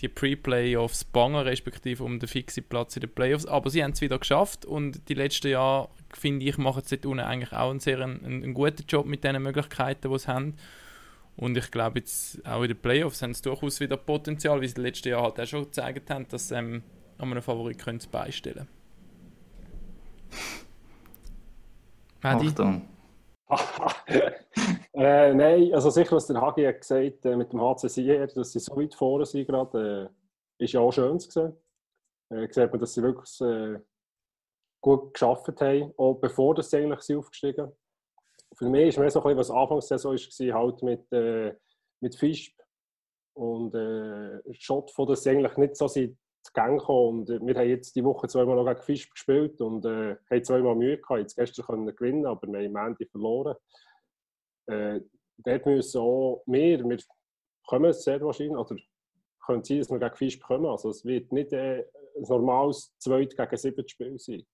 [0.00, 3.46] die Pre-Playoffs bangen, respektive um den fixen Platz in den Playoffs.
[3.46, 7.06] Aber sie haben es wieder geschafft und die letzten Jahre, finde ich, machen sie dort
[7.06, 10.56] unten eigentlich auch einen sehr einen, einen guten Job mit den Möglichkeiten, die sie haben.
[11.36, 14.76] Und ich glaube, jetzt auch in den Playoffs haben sie durchaus wieder Potenzial, wie sie
[14.76, 16.82] im letzten Jahr halt auch schon gezeigt haben, dass sie ähm,
[17.18, 18.68] an einem Favorit können beistellen
[22.20, 22.48] können.
[22.48, 22.88] Achtung.
[24.94, 28.60] äh, nein, also sicher, was der Hagi hat gesagt äh, mit dem HCC, dass sie
[28.60, 30.10] so weit vorne sind gerade,
[30.58, 31.52] äh, ist ja auch schön zu sehen.
[32.30, 33.80] Äh, sieht man, dass sie wirklich äh,
[34.80, 37.72] gut geschafft haben, auch bevor sie eigentlich sind aufgestiegen
[38.54, 41.54] Für mich ist mehr so ein was Anfangssaison war, halt mit, äh,
[42.00, 42.54] mit Fisch
[43.34, 46.18] und äh, Schott von, sie eigentlich nicht so sind
[46.54, 46.86] Gang.
[46.88, 50.74] Und wir haben jetzt die Woche zweimal noch gegen Fisch gespielt und äh, haben zweimal
[50.74, 51.20] Mühe gehabt.
[51.20, 53.56] Jetzt gestern können gewinnen, aber wir haben am Ende verloren.
[54.66, 55.00] Äh,
[55.38, 56.98] dort müssen auch wir, wir
[57.66, 58.76] kommen sehr wahrscheinlich, oder
[59.44, 60.66] könnte sein, dass wir gegen Fisch bekommen.
[60.66, 61.84] Also es wird nicht äh,
[62.16, 64.44] ein normales 2 gegen 7 Spiel sein.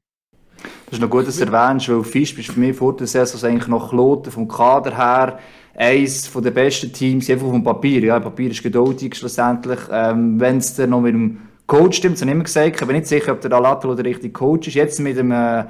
[0.89, 3.51] Das ist noch gut, dass du erwähnst, weil Fisch ist für mich vor der Saison
[3.51, 5.39] eigentlich noch Kloten vom Kader her
[5.75, 8.01] eines der besten Teams, einfach vom Papier.
[8.01, 9.81] Ja, Papier ist geduldig schlussendlich.
[9.93, 12.87] Ähm, Wenn es dann noch mit dem Coach stimmt, das habe ich immer gesagt, ich
[12.87, 14.75] bin nicht sicher, ob der Alato der richtige Coach ist.
[14.75, 15.65] Jetzt mit dem äh,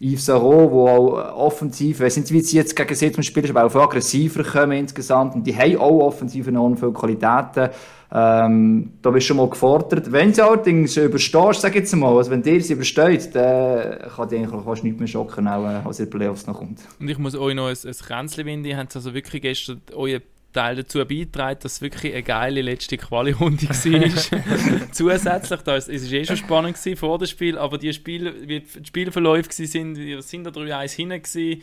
[0.00, 3.44] Yves Sarro, wo auch offensiv, ich weiß nicht, wie sie jetzt gegen sie zum Spiel
[3.44, 5.34] ist, aber auch aggressiver kommen insgesamt.
[5.34, 7.68] Und die haben auch offensiv enorm viele Qualitäten.
[8.12, 10.10] Ähm, da bist du schon mal gefordert.
[10.10, 14.38] Wenn sie allerdings überstehst, sag jetzt mal, also wenn dir sie übersteht, dann kann dir
[14.38, 16.80] eigentlich fast nichts mehr schocken, auch, äh, als die Playoffs noch kommt.
[16.98, 18.64] Und ich muss euch noch ein, ein Kränzchen winden.
[18.64, 22.96] Ihr habt also wirklich gestern euren Teil dazu beigetragen, dass es wirklich eine geile letzte
[22.96, 24.90] Quali-Runde war.
[24.92, 28.60] Zusätzlich, da, es war eh schon spannend gewesen vor dem Spiel, aber die Spiele, wie
[28.60, 31.62] die Spielverläufe waren, wir sind da 3-1 hinten gewesen.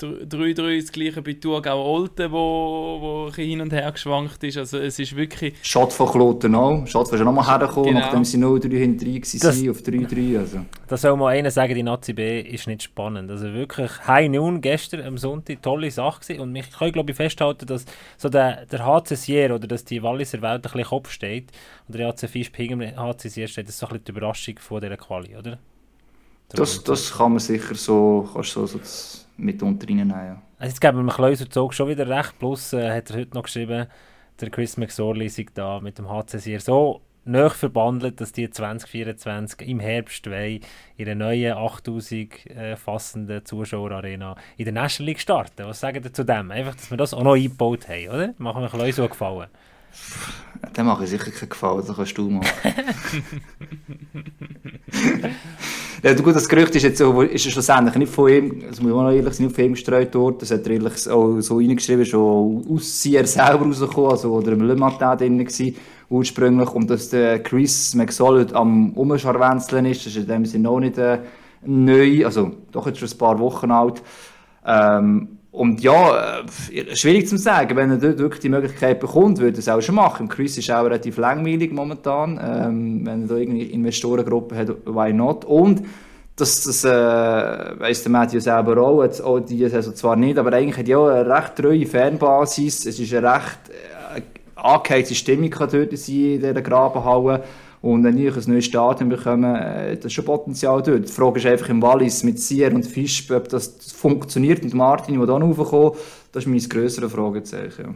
[0.00, 4.58] 3-3 das gleiche bei Thurgau Olten, wo, wo hin und her geschwankt ist.
[4.58, 5.54] Also es ist wirklich...
[5.62, 6.86] Schott von Kloten auch.
[6.86, 8.00] Schott von schon nochmal hergekommen, genau.
[8.00, 10.38] nachdem sie 0-3 hinter 3 waren auf 3-3.
[10.38, 10.58] Also.
[10.86, 13.30] Da soll mal einer sagen, die Nazi B ist nicht spannend.
[13.30, 16.40] Also wirklich, High Noon gestern am Sonntag, tolle Sache gewesen.
[16.40, 17.84] Und ich kann glaube ich festhalten, dass
[18.16, 21.50] so der, der HC Sier oder dass die Walliser Welt ein bisschen Kopf steht
[21.88, 24.80] und der HC Fisch HC Sier steht, das ist so ein bisschen die Überraschung von
[24.80, 25.58] dieser Quali, oder?
[26.48, 28.78] Das, das kann man sicher so, kannst so, so
[29.36, 30.10] mitunter reinnehmen.
[30.10, 30.42] Ja.
[30.58, 32.38] Also jetzt geben wir Kleuser Zug schon wieder recht.
[32.38, 33.86] Plus äh, hat er heute noch geschrieben,
[34.40, 39.80] der Chris McSorley sich da mit dem HCC so nöch verbandelt, dass die 2024 im
[39.80, 40.60] Herbst wollen,
[40.96, 45.66] ihre neue 8000 äh, fassende Zuschauerarena in der National League starten.
[45.66, 46.50] Was sagen Sie zu dem?
[46.50, 48.34] Einfach, dass wir das auch noch eingebaut haben, oder?
[48.38, 49.48] Machen wir ein so gefallen.
[50.74, 52.48] Dann mache ich sicher keinen Gefallen, das kannst du machen.
[56.02, 58.92] ja, gut, das Gerücht ist jetzt so, ist ja schlussendlich nicht von ihm, das muss
[58.92, 60.36] man noch ehrlich sein, nicht von ihm gestreut worden.
[60.40, 64.62] Das hat er ehrlich auch so reingeschrieben, schon aus er selber rausgekommen, also, oder im
[64.62, 65.76] Le Matin drin gewesen,
[66.08, 66.70] ursprünglich.
[66.70, 70.98] Und dass der Chris McSolid am Umscharwänzeln ist, das ist in dem Sinne noch nicht
[70.98, 71.18] äh,
[71.64, 74.02] neu, also doch jetzt schon ein paar Wochen alt.
[74.64, 79.56] Ähm, und ja, äh, schwierig zu sagen, wenn er dort wirklich die Möglichkeit bekommt, würde
[79.56, 80.28] er es auch schon machen.
[80.28, 82.38] Chris ist auch relativ langweilig momentan.
[82.42, 85.46] Ähm, wenn er da irgendwie Investorengruppe hat, why not?
[85.46, 85.82] Und
[86.36, 86.90] das, das äh,
[87.80, 91.02] weiss der Matthew selber auch, jetzt auch die Saison zwar nicht, aber eigentlich hat ja
[91.02, 92.84] eine recht treue Fanbasis.
[92.84, 93.70] Es ist eine recht
[94.14, 94.20] äh,
[94.56, 97.44] angeheizte Stimmung kann dort sein in dieser Grabenhalle.
[97.86, 101.08] Und wenn ich ein neues Stadion bekomme, äh, das ist schon Potenzial dort.
[101.08, 105.16] Die Frage ist einfach im Wallis mit Sier und Fisch, ob das funktioniert mit Martin,
[105.18, 105.96] der da raufkommt.
[106.32, 107.82] Das ist mein grösseres Fragezeichen.
[107.84, 107.94] Ja.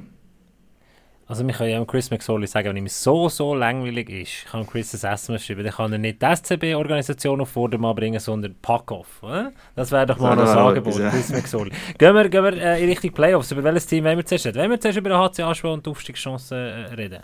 [1.27, 4.93] Also wir können ja Chris McSorley sagen, wenn ihm so, so langweilig ist, kann Chris
[4.93, 9.23] das SMS schreiben, dann kann er nicht die SCB-Organisation auf Vordermann bringen, sondern Pack-Off.
[9.75, 11.73] Das wäre doch mal ja, ein Angebot, Chris McSorley.
[11.99, 13.51] gehen wir, gehen wir äh, in Richtung Playoffs.
[13.51, 14.59] Über welches Team wollen wir zuerst reden?
[14.59, 17.23] Wollen wir zuerst über den HC Aschwa und die Aufstiegschancen äh, reden?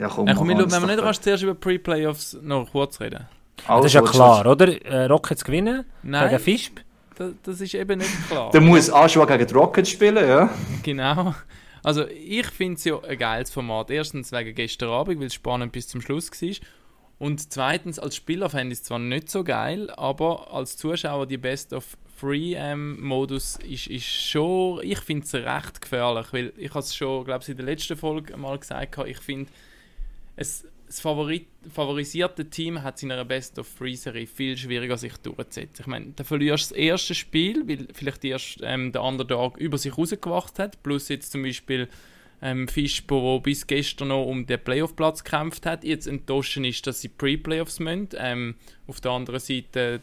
[0.00, 3.26] Ja, komm, komm wir, wenn wir nicht kannst zuerst über Pre-Playoffs noch kurz reden.
[3.66, 4.84] Also, das ist ja klar, oder?
[4.86, 6.78] Äh, Rockets gewinnen Nein, gegen Fischb.
[7.16, 8.50] Das, das, ist eben nicht klar.
[8.50, 10.48] Der muss Aschua gegen die Rockets spielen, ja.
[10.82, 11.34] Genau.
[11.82, 13.90] Also ich finde es ja ein geiles Format.
[13.90, 16.54] Erstens wegen gestern Abend, weil es spannend bis zum Schluss war.
[17.18, 21.36] Und zweitens, als Spieler fände ich es zwar nicht so geil, aber als Zuschauer die
[21.36, 26.80] Best of Free-Modus ähm, ist, ist schon, ich finde es recht gefährlich, weil ich habe
[26.80, 29.50] es schon, glaube ich, in der letzten Folge mal gesagt, ich finde,
[30.40, 35.82] es, das Favorit, favorisierte Team hat in einer Best-of-Three-Serie viel schwieriger, sich durchzusetzen.
[35.82, 39.78] Ich meine, da verlierst du das erste Spiel, weil vielleicht erst ähm, der Underdog über
[39.78, 41.88] sich rausgewacht hat, plus jetzt zum Beispiel
[42.42, 47.02] ähm, Fischbo, der bis gestern noch um den Playoff-Platz gekämpft hat, jetzt enttäuschen ist, dass
[47.02, 48.08] sie Pre-Playoffs müssen.
[48.16, 48.54] Ähm,
[48.86, 50.00] auf der anderen Seite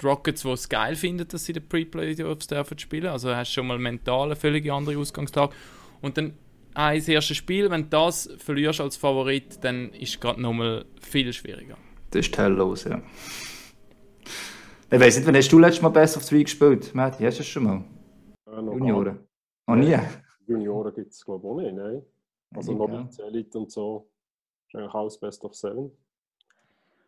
[0.00, 3.06] die Rockets, die es geil finden, dass sie die Pre-Playoffs dürfen spielen.
[3.06, 5.54] Also hast du schon mal mental eine völlig andere Ausgangslage.
[6.00, 6.32] Und dann
[6.74, 11.32] ein erstes Spiel, wenn du das verlierst als Favorit, dann ist es gerade nochmal viel
[11.32, 11.76] schwieriger.
[12.10, 13.00] Das ist los, ja.
[14.90, 16.94] Ich weiß nicht, wann hast du letztes Mal Best of 3 gespielt?
[16.94, 17.84] Matti, hast du das schon mal?
[18.46, 19.18] Äh, noch Junioren?
[19.66, 19.96] Noch nie?
[20.46, 22.02] Junioren gibt es glaube ich auch nicht, nein.
[22.54, 22.78] Also ja.
[22.78, 24.08] Noviz, Elite und so.
[24.68, 25.90] Ist eigentlich alles Best of 7.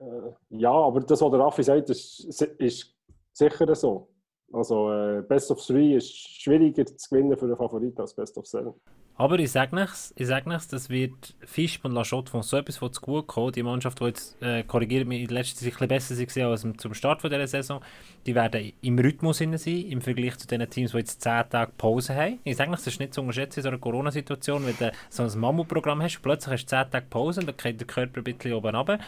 [0.01, 0.05] Äh,
[0.51, 2.21] ja, aber das, was der Raffi sagt, ist,
[2.59, 2.95] ist
[3.33, 4.09] sicher so.
[4.53, 8.47] Also äh, Best of 3 ist schwieriger zu gewinnen für einen Favorit als Best of
[8.47, 8.73] 7.
[9.19, 12.77] Aber ich sage nichts, ich sage nichts, das wird Fisch und Lachotte von so etwas
[12.77, 13.53] zu gut kommen.
[13.53, 16.51] Die Mannschaft, die jetzt, äh, korrigiert mich, in der letzten Zeit ein bisschen besser war
[16.51, 17.81] als zum Start von dieser Saison,
[18.27, 22.15] die werden im Rhythmus sein, im Vergleich zu den Teams, die jetzt 10 Tage Pause
[22.15, 22.41] haben.
[22.45, 25.23] Ich sage nichts, das ist nicht zu unterschätzen in so einer Corona-Situation, wenn du so
[25.23, 28.53] ein Mammutprogramm hast, plötzlich hast du 10 Tage Pause, dann geht der Körper ein bisschen
[28.53, 28.99] oben runter.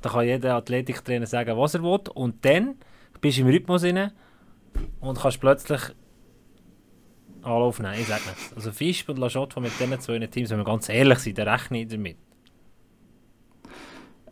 [0.00, 2.00] Da kann jeder Athletiktrainer sagen, was er will.
[2.14, 2.76] Und dann
[3.20, 4.12] bist du im Rhythmus rein
[5.00, 5.80] und kannst plötzlich
[7.44, 8.56] Anlauf nehmen, ich sage nicht.
[8.56, 11.82] Also Fisch und Laschot mit diesen zwei Teams, wenn wir ganz ehrlich sind, da rechne
[11.82, 12.16] ich damit.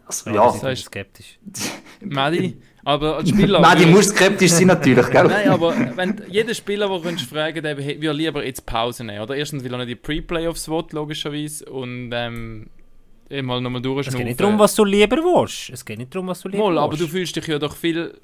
[0.06, 1.38] Also, ja, ich bin skeptisch.
[2.00, 3.60] Madi, aber als Spieler...
[3.60, 5.24] Madi muss skeptisch sein natürlich, gell?
[5.24, 9.36] Nein, aber wenn jeder Spieler, den du fragen der will lieber jetzt Pause nehmen, oder?
[9.36, 12.70] Erstens will er nicht die Pre-Playoffs will, logischerweise, und ähm,
[13.30, 14.08] mal nochmal durchschnaufen.
[14.08, 15.70] Es geht nicht darum, was du lieber willst.
[15.70, 16.82] Es geht nicht darum, was du lieber Mal, willst.
[16.84, 18.14] aber du fühlst dich ja doch viel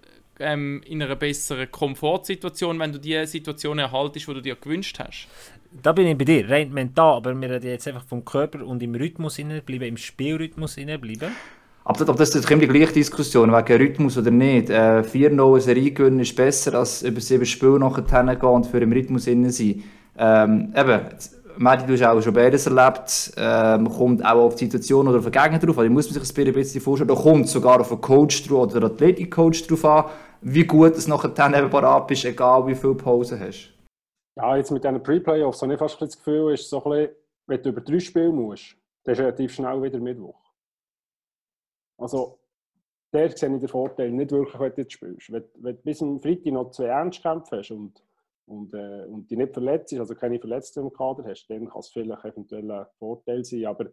[0.41, 5.29] ähm, in einer besseren Komfortsituation, wenn du die Situation erhaltest, die du dir gewünscht hast.
[5.83, 8.83] Da bin ich bei dir, rein mental, aber wir reden jetzt einfach vom Körper und
[8.83, 11.33] im Rhythmus bleiben, im Spielrhythmus bleiben.
[11.87, 14.71] Aber, aber das ist die gleiche Diskussion, wegen Rhythmus oder nicht.
[14.71, 18.81] Äh, 4-0 eine Serie gewinnen ist besser, als über sieben Spiele nachher gehen und für
[18.81, 19.83] den Rhythmus innen sein.
[20.17, 21.01] Ähm, eben,
[21.57, 25.25] Medi, du hast auch schon beides erlebt, ähm, kommt auch auf die Situation oder auf
[25.25, 28.01] den Gegner drauf, also muss man sich ein bisschen vorstellen, da kommt sogar auf den
[28.01, 30.05] Coach drauf oder den Athletik-Coach drauf an,
[30.41, 33.73] wie gut es nachher dann eben parat bist, egal wie viel Pause hast.
[34.37, 37.63] Ja, jetzt mit diesen Pre-Playoffs habe ich fast das Gefühl, ist so ein bisschen, wenn
[37.63, 40.41] du über drei Spiele musst, dann ist relativ schnell wieder Mittwoch.
[41.99, 42.39] Also,
[43.13, 45.33] der sehe ich den Vorteil nicht wirklich, wenn du jetzt spielst.
[45.33, 48.03] Wenn, wenn du bis am Freitag noch zwei Ernstkämpfe hast und,
[48.47, 51.81] und, äh, und die nicht verletzt ist, also keine Verletzten im Kader hast, dann kann
[51.81, 53.67] es vielleicht eventuell ein Vorteil sein.
[53.67, 53.87] Aber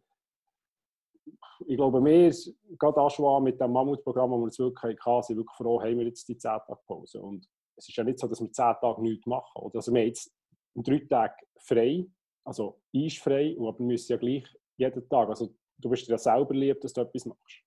[1.67, 2.33] ich glaube, wir,
[2.77, 6.05] gerade Aschwa mit dem Mammutprogramm, das wir jetzt wirklich hatten, sind wirklich froh, haben wir
[6.05, 7.21] jetzt die 10 Tage Pause.
[7.21, 9.61] Und es ist ja nicht so, dass wir 10 Tage nichts machen.
[9.61, 9.75] Oder?
[9.75, 10.33] Also wir haben jetzt
[10.75, 12.05] drei Tage frei,
[12.43, 14.45] also ist frei, aber wir müssen ja gleich
[14.77, 17.63] jeden Tag, also du bist dir ja selber lieb, dass du etwas machst.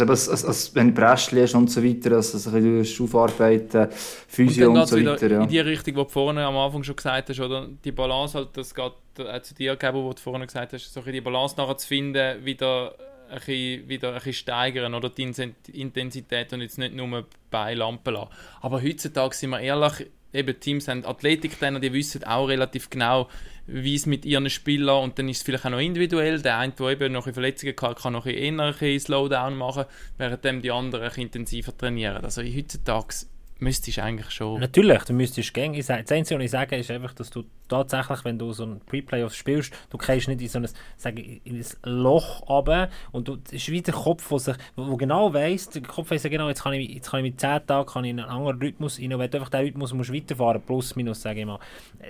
[0.00, 3.06] Also, als, als, als, wenn du Bräschli hast und so weiter, also so ein bisschen
[3.06, 3.88] aufarbeiten,
[4.28, 5.30] Physio und, und so weiter.
[5.30, 5.42] Ja.
[5.42, 8.48] In die Richtung, die du vorne am Anfang schon gesagt hast, oder die Balance, halt,
[8.54, 11.76] das geht äh, zu dir gegeben, wo du vorne gesagt hast, so die Balance nachher
[11.76, 12.94] zu finden, wieder
[13.28, 15.32] ein bisschen, wieder ein bisschen steigern oder die
[15.72, 18.30] Intensität und jetzt nicht nur bei Lampen lassen.
[18.60, 23.28] Aber heutzutage, sind wir ehrlich, eben Teams haben Athletiktrainer, die wissen auch relativ genau,
[23.66, 26.42] wie es mit ihren Spielern und dann ist es vielleicht auch noch individuell.
[26.42, 29.84] Der eine, der eben noch Verletzungen hat, kann noch ein Slowdown machen,
[30.18, 32.24] während die anderen intensiver trainieren.
[32.24, 33.14] Also heutzutage
[33.58, 34.60] müsstest eigentlich schon...
[34.60, 35.74] Natürlich, du müsstest gehen.
[35.74, 39.36] Das Einzige, was ich sage, ist einfach, dass du tatsächlich, wenn du so ein Pre-Playoffs
[39.36, 43.54] spielst, du gehst nicht in so ein, sage, in ein Loch runter und du, es
[43.54, 46.62] ist wie der Kopf, der sich, wo genau weiss, der Kopf weiss ja genau, jetzt
[46.62, 49.12] kann ich, jetzt kann ich mit 10 Tagen kann ich in einen anderen Rhythmus rein,
[49.12, 51.58] und wenn du einfach diesen Rhythmus musst weiterfahren plus minus, sage ich mal.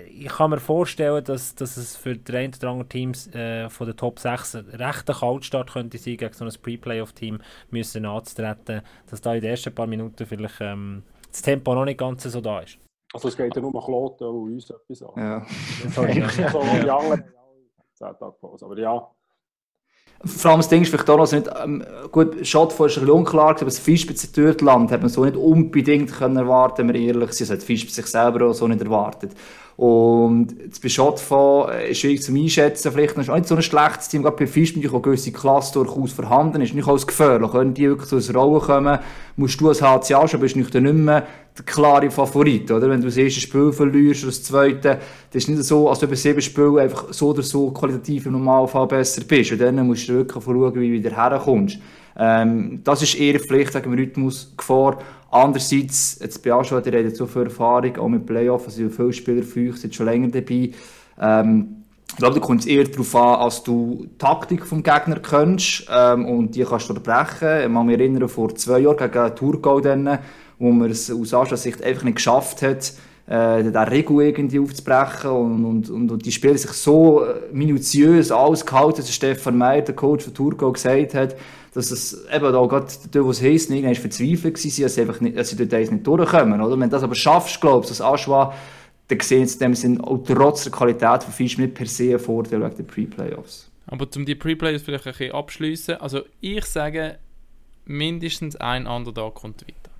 [0.09, 3.87] Ich kann mir vorstellen, dass, dass es für die ein oder andere Teams äh, von
[3.87, 7.38] der Top 6 ein rechter Kaltstart könnte sein, gegen so ein Pre-Playoff-Team
[7.70, 11.02] müssen anzutreten, dass da in den ersten paar Minuten vielleicht ähm,
[11.35, 12.79] das Tempo noch nicht ganz so da ist.
[13.12, 15.23] Also es geht ja nur um Kloten und uns etwas an.
[15.23, 15.47] Ja.
[15.90, 17.25] Sorry, so die anderen
[17.94, 18.64] 10 Tage Pause.
[18.64, 19.11] Aber ja.
[20.25, 23.18] Vor allem das Ding ist vielleicht auch noch nicht, ähm, gut, Schottfall ist ein bisschen
[23.18, 27.33] unklar, aber das Fischspitze Land hat man so nicht unbedingt können erwarten, wenn wir ehrlich
[27.33, 27.51] sind.
[27.51, 29.33] Das hat Fisch sich selber auch so nicht erwartet.
[29.76, 34.08] Und bei Schottfall äh, ist schwierig zum Einschätzen, vielleicht ist auch nicht so ein schlechtes
[34.08, 37.52] Team, gerade bei Fisch mit eine gewisse Klasse durchaus vorhanden ist, nicht als gefährlich.
[37.52, 38.98] Wenn die wirklich so ins Rollen kommen,
[39.37, 42.88] musst du als HCA schon, bist nicht mehr der klare Favorit, oder?
[42.88, 44.98] Wenn du das erste Spiel verlierst oder das zweite,
[45.30, 48.32] das ist nicht so, als du über sieben Spiele einfach so oder so qualitativ im
[48.32, 49.52] Normalfall besser bist.
[49.52, 51.78] Und dann musst du wirklich schauen, wie du wieder herkommst.
[52.16, 54.98] Ähm, das ist eher Pflicht wegen dem Rhythmus, Gefahr.
[55.35, 59.42] Andererseits, jetzt bei Aschua, die reden so viel Erfahrung, auch mit Playoffs, also viele Spieler
[59.42, 60.70] für euch sind schon länger dabei.
[61.20, 65.18] Ähm, ich glaube, da kommt es eher darauf an, als du die Taktik vom Gegner
[65.18, 67.59] kennst ähm, und die kannst du unterbrechen.
[67.59, 69.83] Ich kann mich erinnern, vor zwei Jahren gegen Thurgau,
[70.61, 72.92] wo man es aus Aschua-Sicht einfach nicht geschafft hat,
[73.27, 78.64] äh, den Regel irgendwie aufzubrechen und, und, und, und die Spieler sich so minutiös alles
[78.64, 81.35] gehalten, dass Stefan Meyer, der Coach von Thurgau, gesagt hat,
[81.74, 85.20] dass es eben da gerade dort, wo es heisst, irgendwann verzweifelt war, dass sie, einfach
[85.20, 86.60] nicht, dass sie dort nicht durchkommen.
[86.60, 86.78] Oder?
[86.78, 88.54] Wenn du das aber schaffst, glaubst du, als Aschwa,
[89.08, 92.10] dann sehen sie in dem Sinn auch trotz der Qualität von Fisch nicht per se
[92.10, 93.70] einen Vorteil wegen der Pre-Playoffs.
[93.87, 97.18] Aber um die Pre-Playoffs vielleicht ein bisschen abschließen, also ich sage,
[97.84, 99.90] mindestens ein Underdog kommt weiter.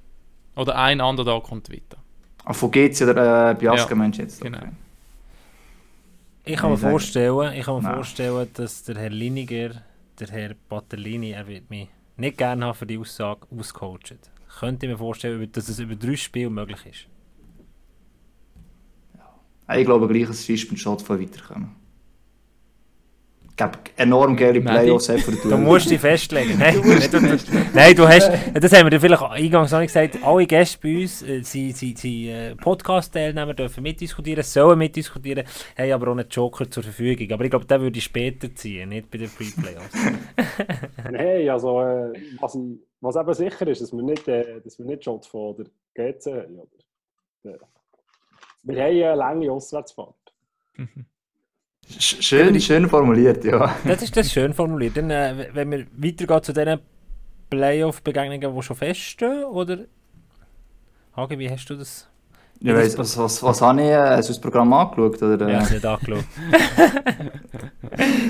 [0.57, 1.99] Oder ein Underdog kommt weiter.
[2.45, 4.41] Ah, von GC oder äh, Biasca ja, meinst du jetzt?
[4.41, 4.51] Okay.
[4.53, 4.73] Genau.
[6.47, 9.83] Ich kann mir vorstellen, ich kann mir vorstellen, dass der Herr Liniger
[10.19, 14.15] der Herr Patellini, er wird mich nicht gerne haben für die Aussage, auscoacht.
[14.61, 17.09] Könnte ich mir vorstellen, dass es über drei Spiele möglich ist.
[19.69, 19.77] Ja.
[19.77, 21.19] Ich glaube gleich, dass Fisch mit Schott von
[23.57, 26.59] weiterkommen gebe enorm geile Playoffs die Du musst dich festlegen.
[26.59, 27.21] Nein, du,
[27.75, 31.03] nein, du hast, das haben wir dir vielleicht eingangs noch nicht gesagt, alle Gäste bei
[31.03, 35.45] uns, äh, sie, sie, sie äh, Podcast-Teilnehmer dürfen mitdiskutieren, sollen mitdiskutieren,
[35.79, 37.31] haben aber auch einen Joker zur Verfügung.
[37.33, 39.95] Aber ich glaube, den würde ich später ziehen, nicht bei den Pre-Playoffs.
[41.11, 42.59] nein, also äh, was,
[43.01, 46.27] was eben sicher ist, dass wir nicht, äh, dass wir nicht Shots von der GC
[46.27, 46.61] haben.
[48.67, 50.15] Wir haben eine lange Auswärtsfahrt.
[51.99, 53.75] Schön, schön formuliert, ja.
[53.85, 54.97] Das ist das schön formuliert.
[54.97, 56.81] Dann, äh, wenn wir weitergehen zu diesen
[57.51, 59.79] Playoff-Begegnungen, die schon feststehen, oder?
[61.17, 62.09] Hagi, wie hast du das?
[62.61, 63.93] Ich weiss, was, was, was habe ich?
[63.93, 65.23] Hast du das Programm angeschaut?
[65.23, 65.51] Oder?
[65.51, 66.25] Ja, nicht angeschaut.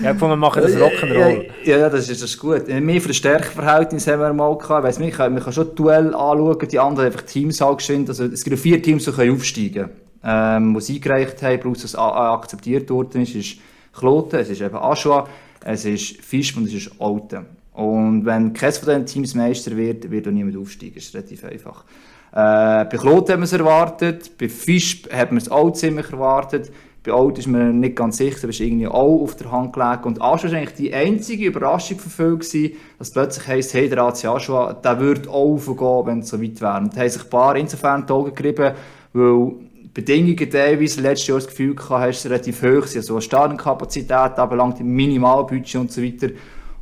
[0.02, 1.44] ja, wir machen das Rock'n'Roll.
[1.64, 2.66] Ja, ja, das ist, das ist gut.
[2.66, 4.80] Mehr für das Stärkeverhältnis haben wir mal gehabt.
[4.80, 8.08] Ich weiss nicht, man kann schon Duell anschauen, die anderen einfach Teams angeschwind.
[8.08, 10.03] Also, es gibt vier Teams, die können aufsteigen können.
[10.24, 13.58] Ähm, sie eingereicht haben, plus was akzeptiert worden ist, ist
[13.92, 15.28] Kloten, es ist eben Aschua,
[15.64, 17.46] es ist Fisch und es ist Alten.
[17.74, 20.94] Und wenn keines von diesen Teams Meister wird, wird auch niemand aufsteigen.
[20.94, 21.84] Das ist relativ einfach.
[22.32, 26.72] Äh, bei Kloten haben wir es erwartet, bei Fisch haben wir es auch ziemlich erwartet.
[27.04, 30.06] Bei Alt ist man nicht ganz sicher, aber ist irgendwie auch auf der Hand gelegt.
[30.06, 33.98] Und Aschua war eigentlich die einzige Überraschung für viele gewesen, dass plötzlich heisst, hey, der
[33.98, 36.78] AC Aschua, der würde auch aufgehen, wenn es so weit wäre.
[36.78, 38.72] Und da haben sich ein paar insofern die Augen gerieben,
[39.12, 39.52] weil
[39.94, 45.76] Bedingungen teilweise letztes Jahr das Gefühl gehabt hast, relativ hoch sind, also Stadionkapazität anbelangt, Minimalbudget
[45.76, 46.30] und so weiter.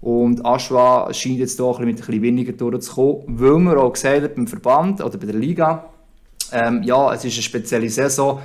[0.01, 4.35] Und Aschwa scheint jetzt doch mit ein bisschen weniger durchzukommen, weil man auch gesagt hat
[4.35, 5.91] beim Verband oder bei der Liga,
[6.51, 8.41] ähm, ja, es ist eine spezielle Saison,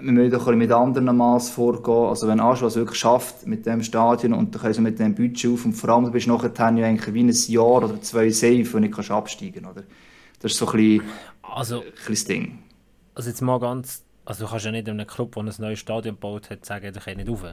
[0.00, 2.08] wir müssen doch ein mit anderen Maß vorgehen.
[2.08, 5.52] Also wenn Aschwa es wirklich schafft mit dem Stadion und du kannst mit dem Budget
[5.52, 8.64] auf und vor allem du bist nachher ja eigentlich wie ein Jahr oder zwei safe,
[8.64, 9.86] du nicht absteigen kannst, oder?
[10.40, 11.02] Das ist so ein bisschen,
[11.42, 12.58] also, ein bisschen das Ding.
[13.14, 15.78] Also jetzt mal ganz also du kannst ja nicht in einem Club, der ein neues
[15.78, 17.44] Stadion gebaut hat, sagen, ich kann nicht rauf.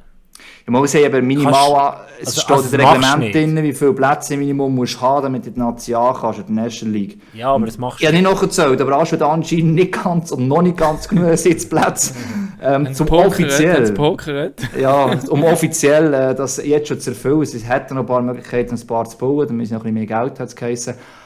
[0.66, 3.74] Ich muss sagen, aber minimal, kannst, es also, steht also in dem Reglement drin, wie
[3.74, 6.64] viele Plätze im Minimum musst du haben, damit du in die National kannst, in der
[6.66, 7.22] National League.
[7.34, 8.06] Ja, aber das machst du.
[8.06, 12.16] Ja, nicht nachgezählt, aber auch schon anscheinend nicht ganz und noch nicht ganz genug Sitzplätze.
[12.62, 13.94] ähm, zum offiziell.
[14.82, 17.42] ja, um offiziell äh, das jetzt schon zu erfüllen.
[17.44, 20.08] Es hätte noch ein paar Möglichkeiten, ein paar zu bauen, damit es noch ein bisschen
[20.08, 20.56] mehr Geld hat zu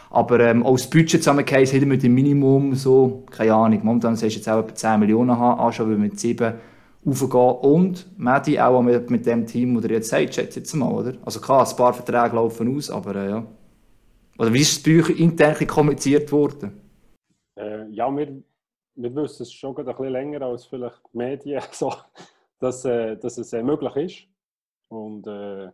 [0.09, 4.35] aber ähm, auch das Budget zusammengeheißen hätten wir dem Minimum so, keine Ahnung, momentan sagst
[4.35, 6.53] du jetzt auch etwa 10 Millionen anschauen, weil wir mit 7
[7.05, 11.13] aufgehen und Medi auch mit, mit dem Team, das jetzt sagt, schätze jetzt mal, oder?
[11.25, 13.47] Also klar, ein paar Verträge laufen aus, aber äh, ja.
[14.37, 16.81] Oder wie ist bei euch intern kommuniziert worden?
[17.55, 18.43] Äh, ja, wir,
[18.95, 21.93] wir wissen es schon ein bisschen länger als vielleicht die Medien, so,
[22.59, 24.27] dass, äh, dass es äh, möglich ist.
[24.89, 25.69] Und äh,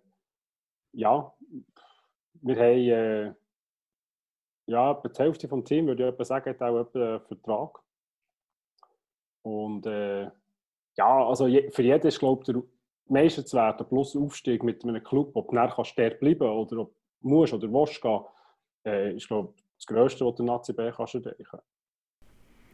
[0.94, 1.34] ja,
[2.42, 3.34] wir haben äh,
[4.68, 7.80] ja, etwa die Hälfte vom Team, würde ich etwa sagen, hat auch etwa einen Vertrag.
[9.43, 10.30] Und äh,
[10.95, 12.64] ja, also je, für jeden ist, glaube ich, der
[13.07, 16.95] Meister zu werden, plus Aufstieg mit einem Club, ob du nachher der bleiben oder ob
[17.22, 18.22] du musst oder willst gehen,
[18.86, 21.59] äh, ist, glaube ich, das Größte, was der Nazi B kannst erreichen.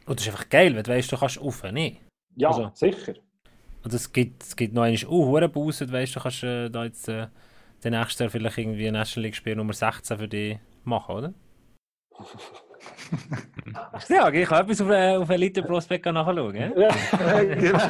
[0.06, 2.00] Und das ist einfach geil, weil du weißt, du kannst rauf, nicht?
[2.36, 3.14] Ja, also, sicher.
[3.82, 6.84] Und es gibt, es gibt noch einen uh, Busse, du weißt, du kannst äh, da
[6.84, 7.28] jetzt äh,
[7.82, 11.34] den nächsten vielleicht irgendwie ein National League Spiel Nummer 16 für dich machen, oder?
[14.08, 16.54] Ja, ich kann etwas auf, äh, auf Elite Prospect nachschauen.
[16.54, 16.88] Ja?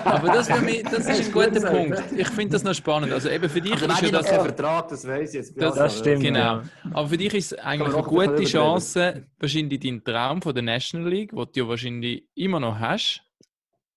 [0.04, 2.02] Aber das, mich, das ist ein guter Punkt.
[2.16, 3.12] Ich finde das noch spannend.
[3.12, 4.28] Also eben für dich also ist ja das...
[4.28, 5.60] Vertrag, das weiß ich jetzt.
[5.60, 6.38] Das, das stimmt, Genau.
[6.38, 6.64] Ja.
[6.92, 11.10] Aber für dich ist es eigentlich eine gute Chance, wahrscheinlich deinen Traum von der National
[11.10, 13.22] League, den du ja wahrscheinlich immer noch hast,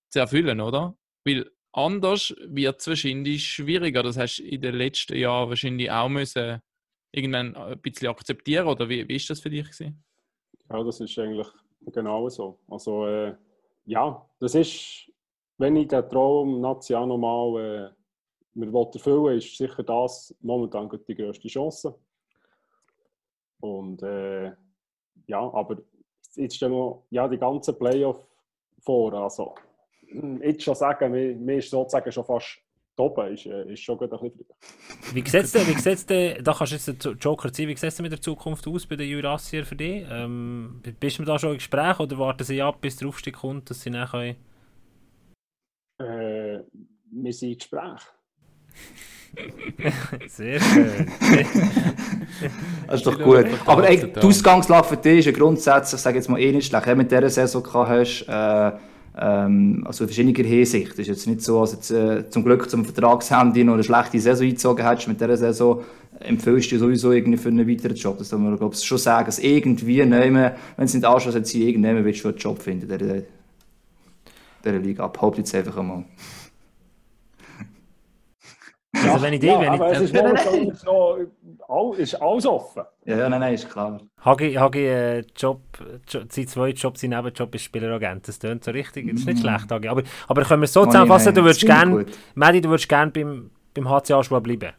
[0.09, 0.95] zu erfüllen, oder?
[1.25, 4.03] Weil anders wird es wahrscheinlich schwieriger.
[4.03, 6.61] Das hast du in den letzten Jahren wahrscheinlich auch müssen
[7.11, 10.03] irgendwann ein bisschen akzeptieren, oder wie, wie ist das für dich gewesen?
[10.69, 11.47] Ja, das ist eigentlich
[11.91, 12.59] genau so.
[12.69, 13.35] Also, äh,
[13.85, 15.11] ja, das ist,
[15.57, 17.93] wenn ich den Traum Nation nochmal
[18.55, 21.95] äh, erfüllen ist sicher das momentan die größte Chance.
[23.59, 24.51] Und äh,
[25.27, 25.77] ja, aber
[26.35, 28.25] jetzt ist noch ja, die ganze Playoff
[28.79, 29.13] vor.
[29.13, 29.55] Also,
[30.41, 32.62] jetzt schon sagen, mir, mir ist sozusagen schon fast
[32.97, 34.45] oben ist, äh, ist schon gut ein bisschen
[35.13, 38.01] Wie sieht wie sieht's denn, da kannst du jetzt den Joker ziehen, wie sieht es
[38.01, 40.05] mit der Zukunft aus bei den Jurassier für dich?
[40.09, 43.69] Ähm, bist du da schon im Gespräch oder warten sie ab, bis der Aufstieg kommt,
[43.69, 44.35] dass sie nachher
[45.99, 46.59] äh,
[47.11, 48.01] wir sind im Gespräch.
[50.27, 51.11] Sehr schön.
[52.87, 53.45] das ist doch gut.
[53.65, 56.67] Aber ey, die Ausgangslage für dich ist ja grundsätzlich, ich sage jetzt mal eh nicht
[56.67, 58.71] schlecht, wenn du mit dieser Saison hast, äh,
[59.17, 60.93] ähm, also in verschiedener Hinsicht.
[60.93, 64.19] Es ist jetzt nicht so, dass jetzt äh, zum Glück zum Vertragshandy noch eine schlechte
[64.19, 65.07] Saison eingezogen hättest.
[65.07, 65.83] Mit dieser Saison
[66.19, 68.17] empfiehlst du sowieso irgendwie für einen weiteren Job.
[68.17, 71.69] Das soll man glaube ich, schon sagen, dass irgendwie nehmen, wenn es nicht anschließt, sie
[71.69, 73.21] irgendwann willst du einen Job finden in dieser,
[74.63, 75.07] dieser Liga.
[75.07, 76.05] Behaupte jetzt einfach einmal.
[78.93, 81.17] Also wenn ich die, ja, wenn aber ich, es ist momentan so,
[81.73, 82.83] all, ist alles offen.
[83.05, 83.99] Ja, ja, nein, nein, ist klar.
[84.23, 85.61] Hagi, Hagi äh, Job,
[86.07, 88.27] Job, sein zweiter Job, sein Nebenjob ist Spieleragent.
[88.27, 89.41] Das klingt so richtig, das ist nicht mm.
[89.41, 89.87] schlecht, Hagi.
[89.87, 92.05] Aber, aber können wir es so zusammenfassen, du würdest gerne,
[92.35, 94.73] Medi, du würdest gerne beim, beim HCA Schwab bleiben?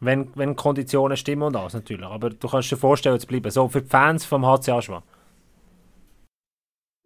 [0.00, 2.04] Wenn, wenn Konditionen stimmen und alles natürlich.
[2.04, 3.50] Aber du kannst dir vorstellen, zu bleiben.
[3.50, 5.04] So für die Fans vom HCA Schwab.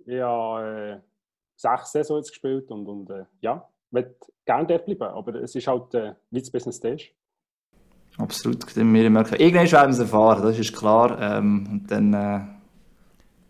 [0.07, 1.01] Ja, äh,
[1.55, 4.15] sechs Saisons gespielt und, und äh, ja, möchte
[4.45, 7.11] gerne dort bleiben, aber es ist halt, äh, wie das Business ist.
[8.19, 9.37] Absolut, wir merken.
[9.37, 11.19] Irgendwann werden wir es erfahren, das ist klar.
[11.21, 12.41] Ähm, und dann äh,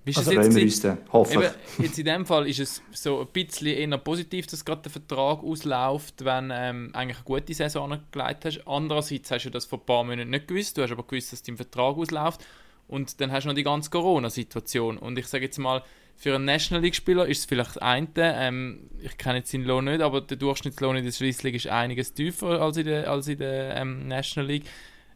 [0.04, 2.60] Wie ist also es freuen wir uns dann, hoffe Eben, jetzt in dem Fall ist
[2.60, 7.24] es so ein bisschen eher positiv, dass gerade der Vertrag ausläuft, wenn ähm, eigentlich eine
[7.24, 8.60] gute Saison angelegt hast.
[8.66, 11.42] Andererseits hast du das vor ein paar Monaten nicht gewusst, du hast aber gewusst, dass
[11.42, 12.44] dein Vertrag ausläuft
[12.88, 14.98] und dann hast du noch die ganze Corona-Situation.
[14.98, 15.82] Und ich sage jetzt mal,
[16.18, 20.00] für einen National League-Spieler ist es vielleicht eine, ähm, ich kenne jetzt seinen Lohn nicht,
[20.00, 23.38] aber der Durchschnittslohn in der Swiss League ist einiges tiefer als in der, als in
[23.38, 24.64] der ähm, National League.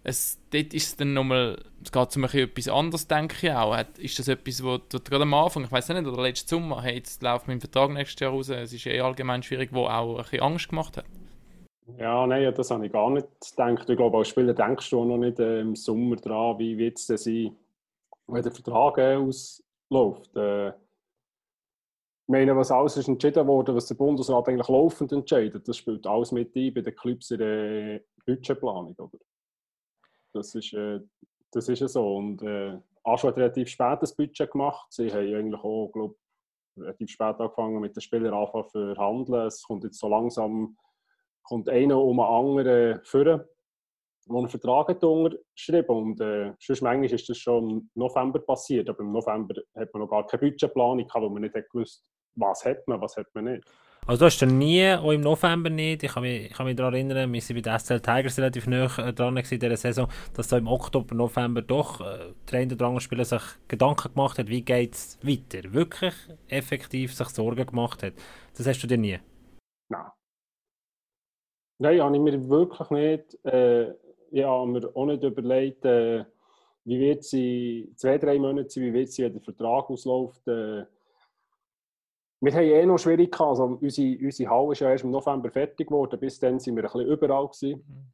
[0.05, 3.75] Es, dort ist es dann nochmal, es geht um ein etwas anderes, denke ich auch.
[3.77, 6.83] Hat, ist das etwas, wo du gerade am Anfang, ich weiß nicht, oder letzten Sommer,
[6.83, 10.19] hey, jetzt läuft mein Vertrag nächstes Jahr raus, es ist eh allgemein schwierig, wo auch
[10.19, 11.05] ein bisschen Angst gemacht hat?
[11.99, 13.91] Ja, nein, das habe ich gar nicht gedacht.
[13.91, 17.07] Ich glaube, als Spieler denkst du noch nicht äh, im Sommer dran, wie wird es
[17.07, 17.57] denn sein,
[18.29, 20.37] wenn der Vertrag äh, ausläuft.
[20.37, 20.73] Äh,
[22.33, 26.33] meine, was alles ist entschieden wurde, was der Bundesrat eigentlich laufend entscheidet, das spielt alles
[26.33, 28.97] mit ein bei den Clubs in der Budgetplanung.
[28.99, 29.19] Oder?
[30.33, 31.01] Das, ist, äh,
[31.53, 32.17] das ist so.
[32.17, 34.87] Und äh, Aschua hat relativ spät das Budget gemacht.
[34.91, 36.17] Sie haben eigentlich auch, glaube
[36.77, 39.47] relativ spät angefangen mit den Spielern zu verhandeln.
[39.47, 40.77] Es kommt jetzt so langsam
[41.43, 43.43] kommt einer um einen anderen führen,
[44.27, 48.89] der einen Vertrag hat unterschrieben Und äh, sonst manchmal ist das schon im November passiert,
[48.89, 52.12] aber im November hat man noch gar keine Budgetplanung gehabt, wo man nicht hat gewusst
[52.35, 53.65] was hat man, was hat man nicht.
[54.05, 56.75] Also du hast dann nie, auch im November nicht, ich kann mich, ich kann mich
[56.75, 60.49] daran erinnern, wir waren bei den SL Tigers relativ nah dran in dieser Saison, dass
[60.49, 64.49] da im Oktober, November doch äh, der eine oder andere Spieler sich Gedanken gemacht hat,
[64.49, 65.73] wie geht es weiter.
[65.73, 66.15] Wirklich
[66.49, 68.15] effektiv sich Sorgen gemacht hat.
[68.57, 69.21] Das hast du dir nie?
[69.89, 70.11] Nein.
[71.79, 73.45] Nein, habe ich mir wirklich nicht.
[73.45, 73.93] Äh,
[74.33, 76.25] ich habe mir auch nicht überlegt, äh,
[76.85, 80.47] wie wird sie, zwei, drei Monate sein, wie wird sie, wenn der Vertrag ausläuft.
[80.49, 80.87] Äh,
[82.43, 83.51] wir haben eh noch schwierig gehabt.
[83.51, 86.19] Also unsere, unsere Halle ist ja erst im November fertig geworden.
[86.19, 88.13] Bis dann sind wir ein bisschen überall gewesen.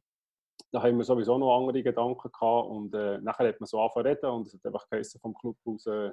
[0.71, 2.69] Da haben wir sowieso noch andere Gedanken gehabt.
[2.69, 5.33] Und äh, nachher hat man so angefangen zu reden und es hat einfach geheißen vom
[5.33, 6.11] Club aus, äh,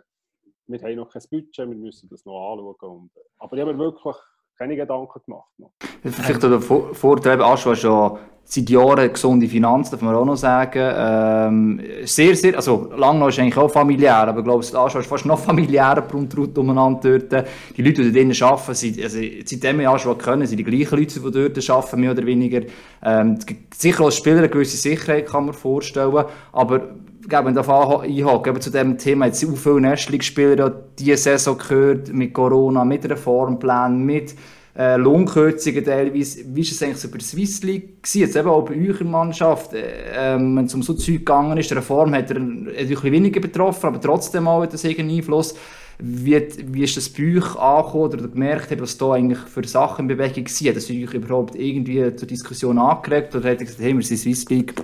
[0.68, 3.02] wir haben noch kein Budget, wir müssen das noch anschauen.
[3.02, 4.16] Und, äh, aber ich habe wirklich
[4.56, 5.48] keine Gedanken gemacht.
[5.58, 5.70] Noch.
[6.02, 8.16] Vielleicht der Vorteil, Aschua ist ja
[8.48, 10.92] seit Jahren gesunde Finanzen, darf man auch noch sagen.
[10.96, 15.26] Ähm, sehr, sehr, also Langnau ist eigentlich auch familiär, aber ich glaube, Aschua ist fast
[15.26, 17.46] noch familiärer Grundroute umeinander dort.
[17.76, 21.20] Die Leute, die dort arbeiten, sind, also, seitdem wir Aschua können, sind die gleichen Leute,
[21.20, 22.62] die dort arbeiten, mehr oder weniger.
[23.02, 23.38] Ähm,
[23.74, 26.82] sicher als Spieler eine gewisse Sicherheit kann man vorstellen, aber
[27.28, 32.84] wenn da einhaken, zu dem Thema, jetzt so viele Nestling-Spieler diese Saison gehört, mit Corona,
[32.84, 34.34] mit Reformplan, mit
[34.76, 36.44] äh, Lohnkürzungen teilweise.
[36.54, 38.20] Wie war es eigentlich so bei der Swiss League gewesen?
[38.20, 41.70] Jetzt eben auch bei eurer Mannschaft, äh, ähm, wenn es um so Zeug gegangen ist,
[41.70, 45.54] die Reform hat er ein bisschen weniger betroffen, aber trotzdem auch das irgendeinen Einfluss.
[45.98, 50.08] Wie, wie ist das bei euch angekommen oder gemerkt was da eigentlich für Sachen in
[50.08, 50.68] Bewegung waren?
[50.68, 54.18] Hat das euch überhaupt irgendwie zur Diskussion angeregt oder hat ihr gesagt, hey, wir sind
[54.18, 54.74] Swiss League,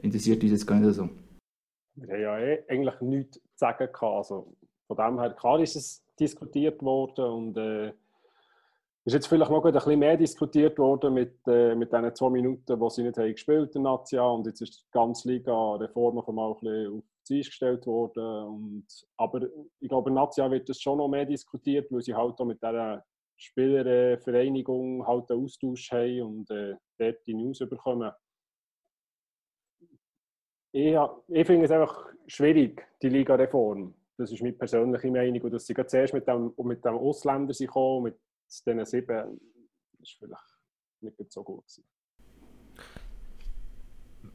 [0.00, 1.08] interessiert uns jetzt gar nicht so?
[1.94, 3.88] Wir haben ja eh eigentlich nichts zu sagen.
[4.00, 4.54] Also
[4.86, 7.92] von dem her, klar ist es diskutiert worden und äh,
[9.04, 12.78] ist jetzt vielleicht noch ein bisschen mehr diskutiert worden mit, äh, mit diesen zwei Minuten,
[12.78, 16.28] die sie nicht haben gespielt in Nazia und jetzt ist die ganze Liga Reform noch
[16.28, 18.44] einmal ein bisschen auf die Eis gestellt worden.
[18.46, 18.86] Und,
[19.16, 19.42] aber
[19.80, 23.04] ich glaube, Nazia wird das schon noch mehr diskutiert, weil sie halt auch mit dieser
[23.36, 28.12] Spielervereinigung halt einen Austausch haben und äh, dort die News bekommen.
[30.72, 30.96] Ich,
[31.28, 33.94] ich finde es einfach schwierig, die Liga-Reform.
[34.16, 35.42] Das ist meine persönliche Meinung.
[35.42, 38.18] Und dass sie zuerst mit dem, mit dem Ausländer sind gekommen, mit
[38.48, 39.40] diesen sieben
[40.00, 40.42] ist vielleicht
[41.00, 41.84] nicht so gut gewesen.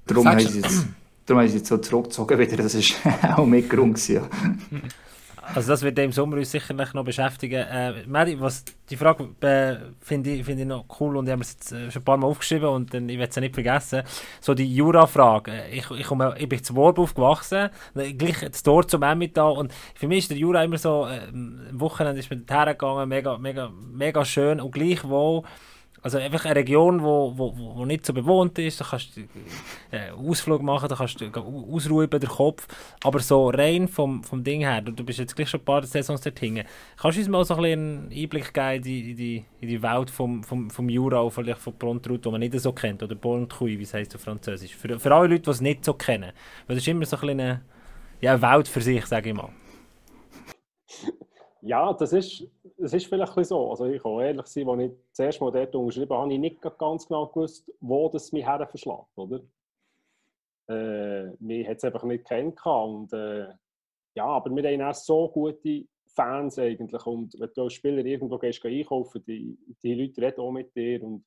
[0.06, 0.86] Darum haben, sie jetzt,
[1.26, 2.58] darum haben sie jetzt so zurückgezogen wieder.
[2.58, 4.08] Das war auch mit Grund.
[4.08, 4.28] Ja.
[5.54, 7.66] Also das wird im Sommer uns sicherlich noch beschäftigen.
[7.68, 11.42] Äh, Medi, was die Frage äh, finde ich, find ich noch cool und ich habe
[11.42, 14.04] es jetzt äh, schon ein paar Mal aufgeschrieben und dann, ich werde es nicht vergessen.
[14.42, 15.66] So die Jura-Frage.
[15.72, 20.08] Ich, ich, komme, ich bin zu Worb aufgewachsen, gleich das Tor zum Emmental und für
[20.08, 24.26] mich ist der Jura immer so, äh, am Wochenende ist mit hergegangen, mega, mega, mega
[24.26, 25.44] schön und gleichwohl
[26.02, 29.22] also einfach eine Region, wo, wo, wo nicht so bewohnt ist, da kannst du
[29.92, 32.68] äh, Ausflug machen, da kannst du ausruhen den Kopf,
[33.04, 36.22] aber so rein vom, vom Ding her, du, bist jetzt gleich schon ein paar Saisons
[36.22, 36.66] dort hinten,
[36.98, 39.82] kannst du uns mal so ein einen Einblick geben in die, in die, in die
[39.82, 43.78] Welt vom, vom, vom Jura, vielleicht von Pontrut, die man nicht so kennt, oder Pontrui,
[43.78, 46.32] wie es heisst auf Französisch, für, für alle Leute, die es nicht so kennen,
[46.68, 47.62] weil das ist immer so ein eine,
[48.22, 49.50] ja, eine Welt für sich, sage ich mal.
[51.62, 52.48] Ja, das ist
[52.78, 53.70] es ist vielleicht so.
[53.72, 56.40] Also ich kann ehrlich sein, als ich das erste Mal dort unterschrieben habe, habe ich
[56.40, 59.42] nicht ganz genau gewusst, wo das mich her verschlägt, oder?
[60.70, 63.14] Äh, mich hat es einfach nicht kennengelernt.
[63.14, 63.48] Äh,
[64.16, 67.06] ja, aber wir haben auch so gute Fans eigentlich.
[67.06, 71.04] Und wenn du als Spieler irgendwo gehst, einkaufen, die, die Leute reden auch mit dir.
[71.04, 71.24] Und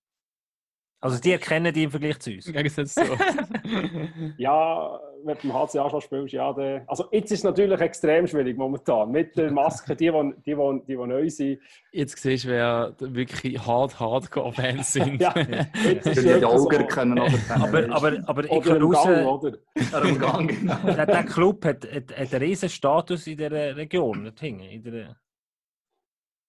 [1.02, 2.46] also die erkennen die im Vergleich zu uns?
[2.46, 3.00] Im Gegensatz zu
[4.36, 6.52] Ja, wenn du im HCA schon spielst, ja.
[6.52, 9.10] Der, also jetzt ist es natürlich extrem schwierig momentan.
[9.10, 11.60] Mit der Maske, die, die, die, die, die neu sind.
[11.92, 15.20] Jetzt siehst du, wer wirklich hard Hardcore-Fans sind.
[15.20, 15.34] ja,
[15.84, 16.86] jetzt ist Die Augen so.
[16.86, 20.18] können aber Aber, aber, aber ich Oder kann raus, Gang, oder?
[20.18, 20.76] Gang, genau.
[20.84, 25.16] der, der Club hat, hat, hat einen riesen Status in der Region, in der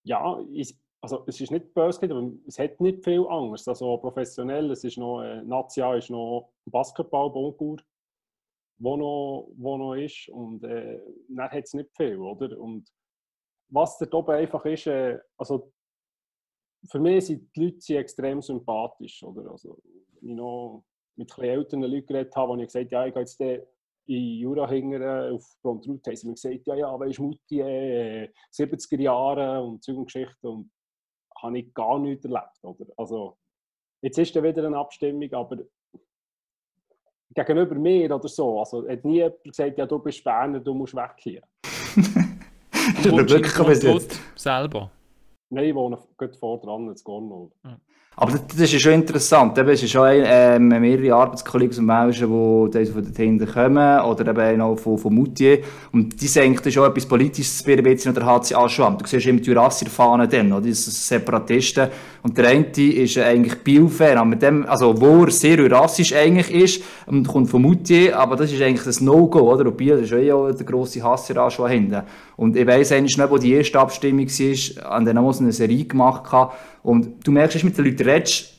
[0.03, 3.67] Ja, ich, also es ist nicht böse, aber es hat nicht viel Angst.
[3.67, 7.77] Also professionell, es ist noch, äh, Nazia ist noch Basketball, Boncour,
[8.77, 10.99] wo noch, wo noch ist und äh,
[11.29, 12.57] dann hat es nicht viel, oder?
[12.59, 12.87] Und
[13.69, 15.71] was dort oben einfach ist, äh, also
[16.89, 19.51] für mich sind die Leute extrem sympathisch, oder?
[19.51, 19.79] Also,
[20.21, 20.83] ich noch
[21.15, 23.39] mit älteren Leuten geredet habe, die ich gesagt ja, ich gehe jetzt
[24.07, 29.01] in Jura hingern auf Brontrut, haben sie mir gesagt, ja, ja, weisst Mutti, äh, 70er
[29.01, 30.71] Jahre und Zeug und Geschichten und
[31.41, 32.85] habe ich gar nichts erlebt, oder?
[32.97, 33.37] Also,
[34.01, 35.57] jetzt ist dann wieder eine Abstimmung, aber
[37.33, 40.95] gegenüber mir oder so, also hat nie jemand gesagt, ja, du bist Berner, du musst
[40.95, 41.41] weg hier.
[42.95, 44.19] Das ist wirklich ein bisschen jetzt.
[44.35, 44.89] selber.
[45.49, 47.51] Nein, ich wohne gerade vor dran, jetzt Gornol.
[48.17, 49.57] Aber das, das ist schon interessant.
[49.57, 54.27] Es ist schon ähm, mehrere Arbeitskollegen aus dem Welschen, die von dort hinten kommen, oder
[54.27, 55.59] eben auch von, von Moutier.
[55.93, 58.97] Und die das ist auch etwas Politisches bei bisschen der HCA schon.
[58.97, 60.67] Du siehst immer die Jurassier-Fahnen dann, oder?
[60.67, 61.87] Das sind Separatisten.
[62.21, 66.83] Und der eine ist eigentlich Biel-Fan, mit dem, also, wo er sehr jurassisch eigentlich ist,
[67.07, 69.65] und kommt von Moutier, aber das ist eigentlich das No-Go, oder?
[69.65, 72.03] Und Biel ist ja auch der grosse Hasser schon hinten.
[72.35, 75.51] Und ich weiss eigentlich nicht, wo die erste Abstimmung war, an der haben wir eine
[75.51, 76.57] Serie gemacht gehabt.
[76.83, 78.49] Und du merkst, dass mit den Leuten Rich.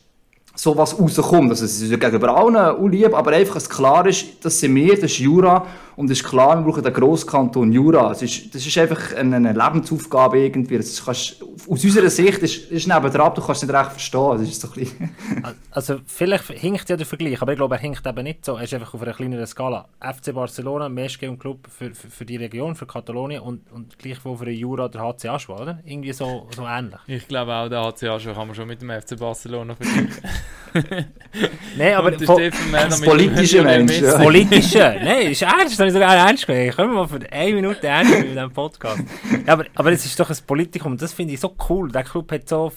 [0.54, 1.50] So was rauskommt.
[1.50, 4.74] Also, es ist ja gegenüber allen auch lieb, aber einfach, dass klar ist, das sind
[4.74, 5.66] wir, das ist Jura.
[5.94, 8.12] Und es ist klar, wir brauchen den Grosskanton Jura.
[8.12, 10.78] Es ist, das ist einfach eine, eine Lebensaufgabe irgendwie.
[10.78, 14.38] Das kannst, aus unserer Sicht ist, ist nebendran, du kannst es nicht recht verstehen.
[14.38, 18.06] Das ist so ein Also vielleicht hinkt ja der Vergleich, aber ich glaube, er hinkt
[18.06, 18.56] eben nicht so.
[18.56, 19.86] Er ist einfach auf einer kleineren Skala.
[20.00, 24.46] FC Barcelona, Meschke Club für, für, für die Region, für Katalonien und, und gleichwohl für
[24.46, 25.78] den Jura der HC Aschwa, oder?
[25.84, 27.00] Irgendwie so, so ähnlich.
[27.06, 30.22] Ich glaube auch, der HCA schon kann man schon mit dem FC Barcelona vergleichen.
[31.76, 34.18] Nein, aber Mähler das mit politische Mensch, ja.
[34.18, 34.78] Politische.
[35.02, 36.74] Nein, ist ernst, das habe ich sogar ernst gemeint.
[36.74, 39.02] Können wir mal für eine Minute ernst in diesem Podcast.
[39.46, 41.90] Ja, aber, aber es ist doch ein Politikum, das finde ich so cool.
[41.90, 42.72] Der Club hat so,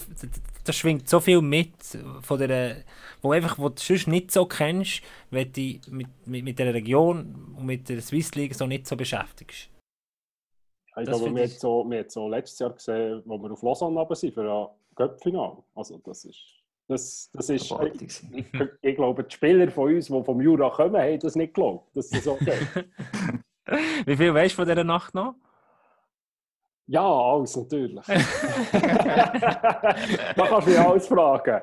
[0.63, 1.73] da schwingt so viel mit,
[2.21, 2.83] von der,
[3.21, 5.01] wo einfach, wo du sonst nicht so kennst,
[5.31, 8.87] wenn du dich mit, mit, mit der Region und mit der Swiss League so nicht
[8.87, 9.69] so beschäftigst.
[10.95, 13.61] Ja, ich Das glaube, wir haben so, wir so letztes Jahr gesehen, wo wir auf
[13.61, 15.57] Lausanne sind für ein Göppfinal.
[15.75, 16.54] Also das ist,
[16.87, 18.45] das, das ist, ich, ich,
[18.81, 22.09] ich glaube, die Spieler von uns, die vom Jura kommen, haben das nicht geglaubt, dass
[22.09, 22.87] das so geht.
[24.05, 25.35] Wie viel weißt du von dieser Nacht noch?
[26.87, 28.05] ja, alles natürlich.
[28.05, 28.17] da
[30.35, 31.61] kannst du mich alles fragen.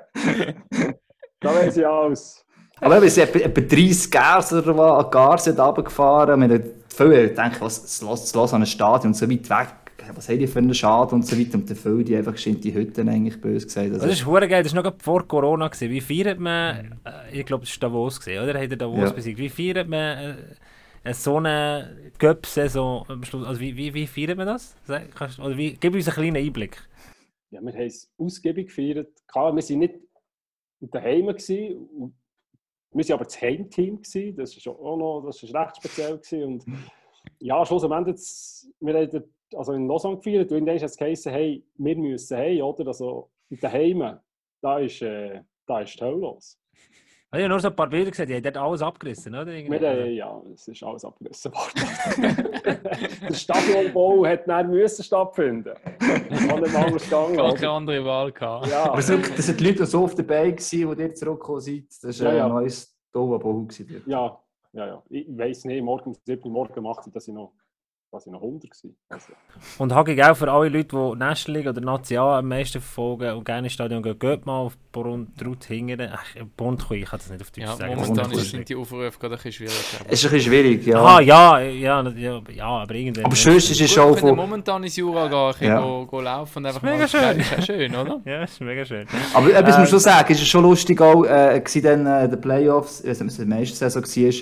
[1.41, 2.45] Da weiß ich alles.
[2.81, 6.41] Aber es sind etwa, etwa 30 Gers oder was, an Gars sind runtergefahren.
[6.41, 9.75] Wir haben viele gedacht, was, es lässt an ein Stadion so weit weg.
[10.15, 11.55] Was haben die für einen Schaden und so weiter.
[11.55, 13.93] Und dann viele, die einfach sind die Hütten eigentlich böse gesagt.
[13.93, 15.69] Also, Das ist hure geil, das war noch vor Corona.
[15.69, 15.91] Gewesen.
[15.91, 18.61] Wie feiert man, äh, ich glaube, das war Davos, gewesen, oder?
[18.61, 19.11] Hat er Davos Ja.
[19.13, 19.39] besiegt?
[19.39, 23.47] Wie feiert man äh, äh, so eine Göpp-Saison am Schluss?
[23.47, 24.75] Also wie, wie, wie feiert man das?
[24.85, 26.79] Sag, kannst, oder wie, gib uns einen kleinen Einblick.
[27.51, 29.09] Ja, wir haben es ausgiebig gefeiert.
[29.27, 29.95] Klar, wir waren nicht
[30.81, 31.27] daheim.
[31.27, 32.15] Gewesen.
[32.95, 34.03] Wir waren aber das Heimteam.
[34.03, 34.37] Gewesen.
[34.37, 36.19] Das war auch noch das ist recht speziell.
[36.19, 36.45] Gewesen.
[36.45, 36.65] Und
[37.39, 38.17] ja, schlussendlich,
[38.81, 39.25] wir haben
[39.55, 42.87] also in Lausanne gefeiert und irgendwann hat es geheißen, hey, wir müssen hey, oder?
[42.87, 44.19] Also daheim,
[44.61, 46.59] da ist, äh, da ist die Hölle los.
[47.35, 49.51] Ich habe nur so ein paar Bilder gesehen, die haben dort alles abgerissen, oder?
[49.51, 49.81] Irgendwie.
[49.81, 52.87] Wir, äh, ja, es ist alles abgerissen worden.
[53.23, 55.73] Der Stadionbau hat dann müssen stattfinden.
[55.99, 57.37] Das kann nicht anders gegangen.
[57.37, 58.67] Gar keine andere Wahl gehabt.
[58.67, 58.91] Ja.
[58.93, 60.57] aber so, das sind die Leute, die so oft dabei waren,
[60.97, 61.85] die ihr zurückgekommen seid.
[62.03, 62.47] Das war Ja, ja.
[62.47, 64.07] ein neues dort.
[64.07, 64.39] Ja,
[64.75, 65.03] ja, ja.
[65.09, 67.55] Ich weiß nicht, morgen um 7 Uhr morgen macht dass ich noch,
[68.27, 68.91] ich noch 100 war.
[69.09, 69.33] Also,
[69.79, 73.45] Und Hagi auch für alle Leute, die National League oder National am meisten verfolgen und
[73.45, 75.31] gerne ins Stadion gehen, geht mal auf Borund
[75.65, 76.11] hingern.
[76.13, 76.23] Ach,
[76.57, 77.95] Bondchui, ich kann das nicht auf Deutsch Ja, sagen.
[77.95, 78.45] momentan Wunderbar.
[78.45, 79.97] sind die Aufrufe gerade ein bisschen schwierig.
[79.99, 81.03] aber- Es ist ein bisschen schwierig, ja.
[81.03, 83.25] Ah, ja, ja, ja, ja, aber irgendwie.
[83.25, 84.37] aber sonst ist es schon von...
[84.37, 85.81] momentan ins Jura gehen, ein bisschen Ja.
[85.81, 87.41] go, go laufen und einfach mega mal schön.
[87.41, 88.21] ist ja schön, oder?
[88.27, 89.07] Ja, ist mega schön.
[89.33, 92.07] Aber etwas muss Ähm, man schon sagen, es ist schon lustig auch, äh, gewesen dann,
[92.07, 94.35] äh, der Playoffs, ich weiß nicht, ob es in der Meistersaison war,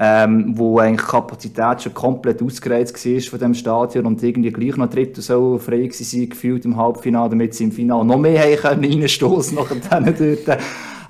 [0.00, 4.76] ähm, wo eigentlich die Kapazität schon komplett ausgereizt war von dem Stadion und irgendwie gleich
[4.76, 8.40] noch Drittel so frei gewesen sein, gefühlt im Halbfinale, damit sie im Finale noch mehr
[8.40, 10.58] haben können reinstoßen nachher dort.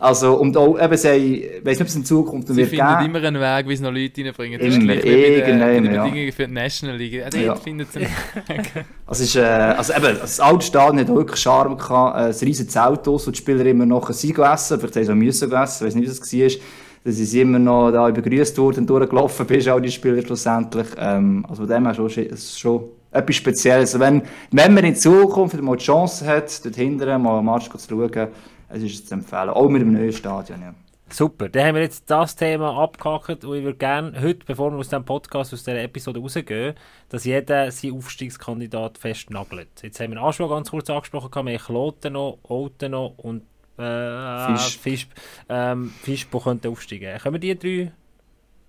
[0.01, 3.17] Also, und auch, eben, sie, weiss nicht, ob es in Zukunft Sie wird finden geben.
[3.17, 4.61] immer einen Weg, wie sie noch Leute reinbringen.
[4.61, 6.05] Das Immer, ist irgendwann, ja.
[6.05, 7.21] Bedingungen für die National League.
[7.21, 7.55] Dort Ja.
[7.57, 8.01] findet sie
[9.07, 12.47] Also, es ist, äh, also eben, das alte Stadion hat wirklich Charme gehabt, äh, ein
[12.49, 15.51] riesen Zelt aus, wo die Spieler immer noch sind gegessen, vielleicht haben sie auch müssen
[15.51, 16.65] gegessen, ich weiss nicht, wie das war.
[17.05, 20.89] Dass sie immer noch da begrüßt wurden und durchgelaufen bist, auch die Spieler schlussendlich.
[20.99, 23.99] Ähm, also von dem her schon, schon etwas Spezielles.
[23.99, 27.79] Wenn, wenn man in Zukunft mal die Chance hat, dort hinten mal einen Match zu
[27.79, 28.29] schauen,
[28.69, 29.51] es ist zu empfehlen.
[29.51, 30.75] Auch mit dem neuen Stadion, ja.
[31.11, 34.79] Super, dann haben wir jetzt das Thema abgehakt und ich würde gerne heute, bevor wir
[34.79, 36.75] aus diesem Podcast, aus dieser Episode rausgehen,
[37.09, 39.71] dass jeder seinen Aufstiegskandidat festnagelt.
[39.83, 43.43] Jetzt haben wir Aschua ganz kurz angesprochen, wir haben Kloten noch, Olten noch und
[43.79, 44.79] äh, Fisch.
[44.79, 45.09] Fisch,
[45.49, 47.19] ähm, Fischbo könnte aufsteigen.
[47.19, 47.93] Können wir die drei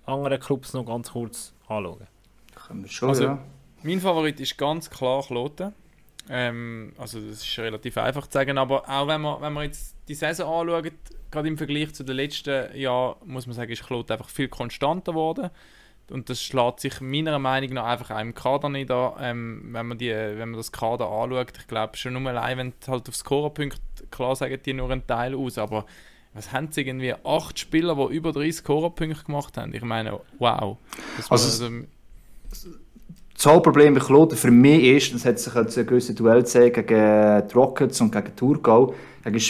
[0.06, 2.08] anderen Clubs noch ganz kurz anschauen?
[2.56, 3.40] Können wir schon, Also, ja.
[3.84, 5.74] Mein Favorit ist ganz klar Kloten.
[6.30, 9.96] Ähm, also das ist relativ einfach zu sagen, aber auch wenn man, wenn man jetzt
[10.08, 10.94] die Saison anschaut,
[11.32, 15.14] gerade im Vergleich zu den letzten Jahren, muss man sagen, ist Kloten einfach viel konstanter
[15.14, 15.50] geworden.
[16.12, 19.88] Und das schlägt sich meiner Meinung nach einfach auch im Kader nicht an, ähm, wenn,
[19.88, 21.54] man die, wenn man das Kader anschaut.
[21.58, 23.80] Ich glaube, schon nur allein, wenn du halt auf Scorerpunkte,
[24.12, 25.86] klar sagen die nur einen Teil aus, aber
[26.34, 27.14] was haben sie irgendwie?
[27.24, 29.74] Acht Spieler, die über 30 Scorerpunkte gemacht haben.
[29.74, 30.78] Ich meine, wow.
[31.18, 31.72] Das Also war-
[33.36, 36.76] Das Hauptproblem bei Kloten für mich ist, das hat sich jetzt ein gewisses Duell gezeigt
[36.76, 38.94] gegen die Rockets und gegen Thurgau,
[39.24, 39.42] gegen,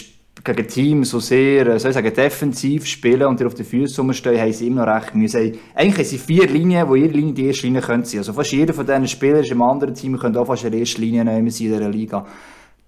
[0.43, 4.01] gegen Teams, die sehr, äh, soll ich sagen, defensiv spielen und die auf den Füßen
[4.05, 5.57] rumstehen, haben sie immer noch recht müssen.
[5.73, 8.19] Eigentlich haben sie vier Linien, wo jede Linie die erste Linie können sein.
[8.19, 10.79] Also fast jeder von diesen Spielern ist im anderen Team, könnte auch fast in der
[10.81, 12.27] ersten Linie nehmen in dieser Liga.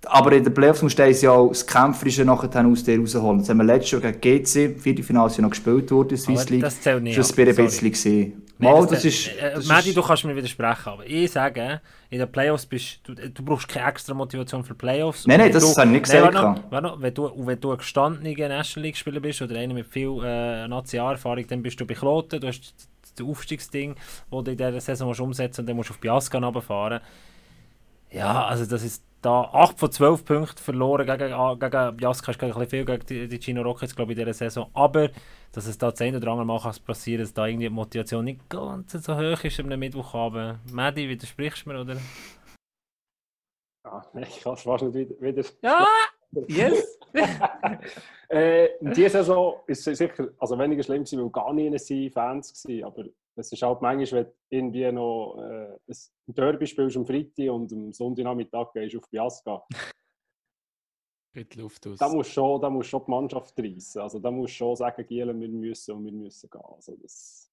[0.07, 3.39] Aber in den Playoffs musst du ja auch das Kämpferische nachher aus dir rausholen.
[3.39, 6.61] Das haben wir letztes Jahr gegen GC, Viertelfinale ist ja noch gespielt worden, Swiss League.
[6.61, 8.41] das zählt nicht Das war ein bisschen gesehen.
[8.57, 9.27] Nein, Mal, das ist...
[9.27, 11.81] Äh, das Madi, ist- du kannst mir widersprechen, aber ich sage,
[12.11, 15.25] in den Playoffs bist du, du brauchst keine extra Motivation für Playoffs.
[15.25, 16.35] Nein, nein, das du, habe ich nicht Nein, gesagt.
[16.35, 19.73] warte noch, warte wenn, du, wenn du ein gestandener National League Spieler bist oder einer
[19.73, 22.73] mit viel äh, Nationalerfahrung, dann bist du bei Kloten, du hast
[23.17, 23.95] das Aufstiegsding,
[24.29, 27.01] das du in dieser Saison musst umsetzen und dann musst du auf Biasca runterfahren.
[28.11, 32.39] Ja, also das ist da 8 von 12 Punkten verloren gegen, ah, gegen Biasca, ist
[32.39, 34.69] gegen ein bisschen viel gegen die, die Chino Rockets, glaube ich, in dieser Saison.
[34.73, 35.09] Aber
[35.51, 38.25] dass es da das eine oder andere Mal kann passieren dass da irgendwie die Motivation
[38.25, 40.59] nicht ganz so hoch ist am Mittwochabend.
[40.71, 41.97] Madi, widersprichst du mir, oder?
[44.13, 45.21] Nein, ich kann es fast nicht wieder.
[45.21, 45.47] wieder.
[45.61, 45.85] Ja!
[46.47, 46.99] Yes!
[48.29, 52.65] äh, in dieser Saison ist sicher also weniger schlimm gewesen, weil gar nie sind Fans
[52.65, 52.83] waren.
[52.83, 53.05] Aber
[53.35, 57.71] es ist halt manchmal, wenn du irgendwie noch äh, ein Derby spielst am Freitag und
[57.73, 59.63] am Sonntagnachmittag gehst du auf Biasca.
[61.33, 61.97] Geht Luft aus.
[61.97, 64.01] Da musst du schon, da schon die Mannschaft reissen.
[64.01, 66.61] Also da musst du schon sagen, Gielen, wir müssen und wir müssen gehen.
[66.75, 67.50] Also das,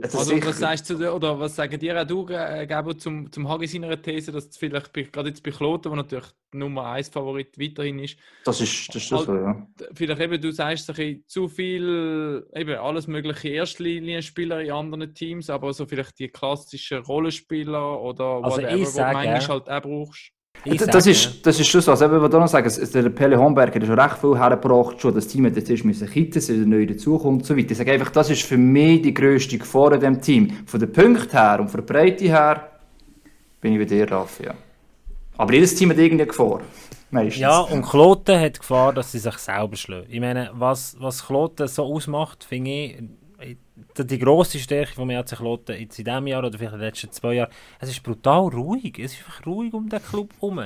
[0.00, 3.66] Also, was sagst du, oder was sagen dir auch du, äh, Gabo, zum, zum Hagi
[3.66, 8.16] seiner These, dass vielleicht gerade jetzt bei Kloten, wo natürlich Nummer 1 Favorit weiterhin ist,
[8.44, 9.66] Das ist, das ist das so, ja.
[9.94, 15.50] vielleicht eben, du sagst ein bisschen zu viel, eben alles mögliche Erstlinienspieler in anderen Teams,
[15.50, 19.68] aber so vielleicht die klassischen Rollenspieler oder Also whatever, ich wo sage- du manchmal halt
[19.70, 20.32] auch brauchst.
[20.64, 21.92] Ich Das, sage- ist, das ist schon so.
[21.92, 25.00] Also, ich noch sagen, es- der Pelle Homberger hat schon recht viel hergebracht.
[25.00, 25.14] Schon.
[25.14, 27.70] Das Team hat jetzt erst müssen kitten, dass er neu dazukommt und so weiter.
[27.72, 30.50] Ich sage einfach, das ist für mich die grösste Gefahr in diesem Team.
[30.66, 32.70] Von den Punkten her und von der Breite her
[33.60, 34.44] bin ich bei dir, Raffi.
[34.46, 34.54] Ja.
[35.36, 36.60] Aber jedes Team hat irgendeine Gefahr.
[37.10, 37.40] Meistens.
[37.40, 40.06] Ja, und Kloten hat die Gefahr, dass sie sich selber schlagen.
[40.10, 43.02] Ich meine, was, was Kloten so ausmacht, finde ich,
[43.96, 46.74] die, die grosse Stärke von mir hat sich Kloten jetzt in diesem Jahr oder vielleicht
[46.74, 47.50] in den letzten zwei Jahren,
[47.80, 48.98] es ist brutal ruhig.
[48.98, 50.60] Es ist einfach ruhig um den Club herum.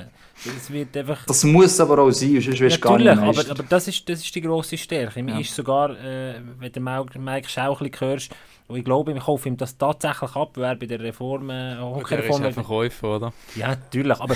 [0.45, 1.25] Es wird einfach...
[1.25, 4.21] Das muss aber auch sein, sonst wirst du gar nicht aber, aber das, ist, das
[4.23, 5.21] ist die grosse Stärke.
[5.21, 5.39] Mir Ja.
[5.39, 6.79] ist sogar, äh, wenn du
[7.19, 8.35] Mike Schauchli hörst,
[8.67, 11.81] und ich glaube, ich kaufe ihm das tatsächlich ab, wer bei der Reform, äh, ist
[11.81, 12.43] Hockey-Reform...
[12.43, 13.33] einfach Käufer, oder?
[13.55, 14.35] Ja, natürlich, aber,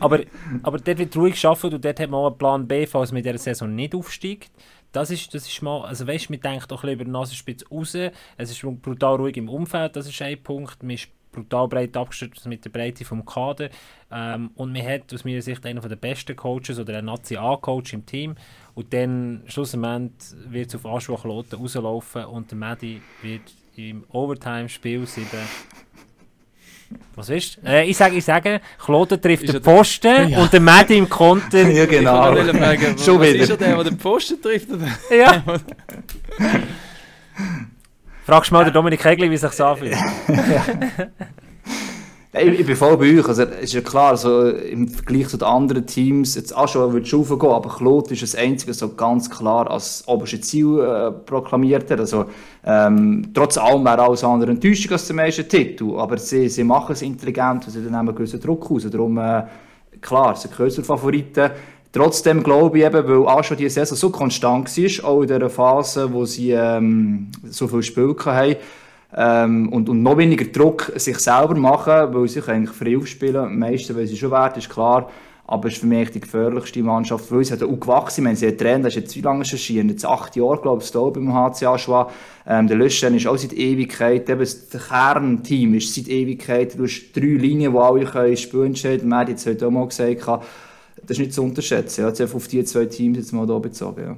[0.00, 0.20] aber,
[0.62, 3.18] aber dort wird ruhig gearbeitet und dort hat man auch einen Plan B, falls man
[3.18, 4.50] in dieser Saison nicht aufsteigt.
[4.92, 7.94] Das ist, das ist mal, also weißt, man denkt auch ein über die Nasenspitze raus,
[7.94, 12.46] es ist brutal ruhig im Umfeld, das ist ein Punkt, man ist brutal breit abgestützt
[12.46, 13.70] mit der Breite vom Kader.
[14.10, 18.06] Ähm, und man hat aus meiner Sicht einen der besten Coaches oder einen Nazi-A-Coach im
[18.06, 18.34] Team.
[18.74, 20.12] Und dann schlussendlich
[20.48, 23.42] wird es auf Loten rauslaufen und der Medi wird
[23.76, 25.28] im Overtime-Spiel 7
[27.14, 27.58] was ist?
[27.64, 30.38] Äh, ich sage, ich sage, Kloten trifft Ist den Posten Ja.
[30.38, 31.68] und der Medi im Konter.
[31.70, 32.36] ja, genau.
[32.36, 33.42] Ich fragen, Schon was wieder.
[33.44, 34.68] ist er der, der den Posten trifft?
[34.70, 34.88] Oder?
[35.16, 35.42] ja.
[38.26, 39.96] Fragst mal den Dominik Hegli, wie sich das anfühlt.
[42.32, 43.26] Ich, ich bin voll bei euch.
[43.26, 47.04] Also, ist ja klar, also, im Vergleich zu den anderen Teams, jetzt auch schon wird
[47.06, 51.90] es raufgehen, aber Klot ist das Einzige, so ganz klar als oberstes Ziel äh, proklamiert
[51.90, 51.98] hat.
[51.98, 52.26] Also,
[52.64, 55.96] ähm, trotz allem wäre alles andere Enttäuschung als der meisten Titel.
[55.96, 58.86] Aber sie, sie machen es intelligent und sie nehmen einen gewissen Druck raus.
[58.88, 59.42] Darum, äh,
[60.00, 61.50] klar, sie sind Favoriten.
[61.92, 65.50] Trotzdem glaube ich eben, weil auch schon die Saison so konstant war, auch in dieser
[65.50, 68.56] Phase, wo sie ähm, so viel Spiel hatten,
[69.16, 73.96] ähm, und, und noch weniger Druck sich selber machen, weil sie eigentlich frei aufspielen, meistens,
[73.96, 75.10] weil sie schon wert ist, klar.
[75.46, 78.24] Aber es ist für mich die gefährlichste Mannschaft, weil sie hat auch gewachsen.
[78.28, 79.58] Ich sie hat Trainer, das ist jetzt wie lange schon
[79.88, 82.08] Jetzt acht Jahre, glaube ich, hier beim HC Aschua.
[82.46, 86.78] Ähm, der Löschen ist auch seit Ewigkeit, eben das Kernteam ist seit Ewigkeit.
[86.78, 89.08] Du hast drei Linien, die alle können spielen können.
[89.08, 90.24] Man hat jetzt heute auch mal gesagt,
[91.02, 92.02] das ist nicht zu unterschätzen.
[92.02, 92.08] Ja.
[92.08, 94.16] Jetzt auf die zwei Teams jetzt mal hier bezogen, ja.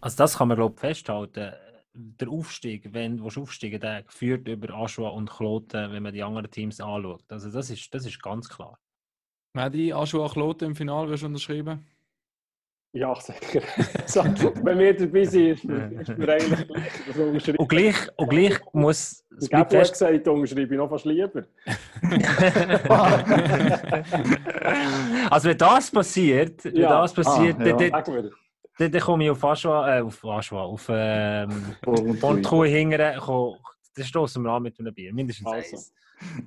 [0.00, 1.52] Also das kann man, glaube ich, festhalten
[1.94, 6.50] der Aufstieg, wenn du aufsteigen der geführt über Aschua und Kloten, wenn man die anderen
[6.50, 7.24] Teams anschaut.
[7.28, 8.78] Also das ist, das ist ganz klar.
[9.54, 11.86] Medi, Aschua Kloten im Finale wirst du unterschreiben?
[12.94, 13.62] Ja, sicher.
[14.06, 17.58] so, wenn wir dabei sind, ist mir, ist mir eigentlich gleich.
[17.58, 19.24] Und gleich, und gleich muss...
[19.40, 19.92] Ich habe fest...
[19.92, 21.44] gesagt, unterschreibe ich noch fast lieber.
[25.30, 27.00] also wenn das passiert, wenn ja.
[27.00, 27.90] das passiert, ah, ja.
[27.90, 28.30] dann,
[28.78, 31.76] dann, dann komme ich auf Aschua, äh, auf Aschua, auf ähm,
[32.20, 33.20] Portkuh hingern,
[33.94, 35.76] dann stoßen wir an mit einem Bier, mindestens also.
[35.76, 35.92] eins.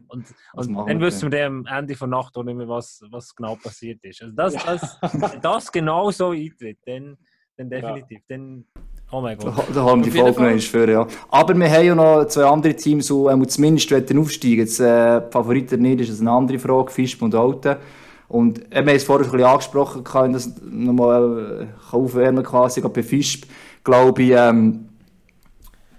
[0.07, 3.55] Und, und dann wissen wir am Ende der Nacht auch nicht mehr, was, was genau
[3.55, 4.21] passiert ist.
[4.21, 4.61] Also das, ja.
[4.65, 4.99] das,
[5.41, 7.17] das genau so eintritt, dann,
[7.57, 8.19] dann definitiv.
[8.29, 8.37] Ja.
[8.37, 8.65] Dann,
[9.11, 9.57] oh mein Gott.
[9.57, 11.07] Da, da haben die Folge noch für, ja.
[11.29, 15.81] Aber wir haben ja noch zwei andere Teams, die ähm, zumindest aufsteigen Jetzt, äh, Favoriten
[15.81, 17.75] nicht, ist eine andere Frage, Fisp und Alten.
[18.27, 23.03] Und wir haben es vorher ein bisschen angesprochen, ich das nochmal äh, aufwärmen quasi, bei
[23.03, 23.45] Fischb,
[23.83, 24.89] glaube ich, ähm,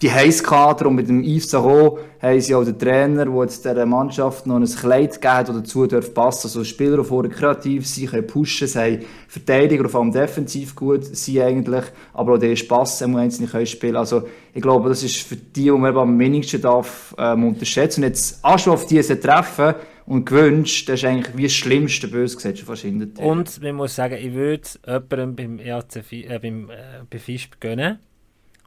[0.03, 3.87] die Heißkader und mit dem Yves Sarro haben sie auch den Trainer, der jetzt dieser
[3.87, 6.49] Mannschaft noch ein Kleid gegeben hat, das dazu darf passen.
[6.49, 11.05] Also Spieler, die vorher kreativ sind, können pushen, sie haben Verteidiger, vor allem defensiv gut
[11.05, 13.97] sind eigentlich, aber auch der Spass, die einzelne können spielen.
[13.97, 18.03] Also ich glaube, das ist für die, die man am wenigsten darf, ähm, unterschätzen.
[18.03, 22.37] Und jetzt Anspruch auf diese treffen, und gewünscht, das ist eigentlich wie das Schlimmste, bös
[22.37, 22.85] gesagt, schon fast
[23.19, 26.75] Und man muss sagen, ich würde jemandem beim, EAC, äh, beim äh,
[27.11, 27.99] bei Fisch gönnen.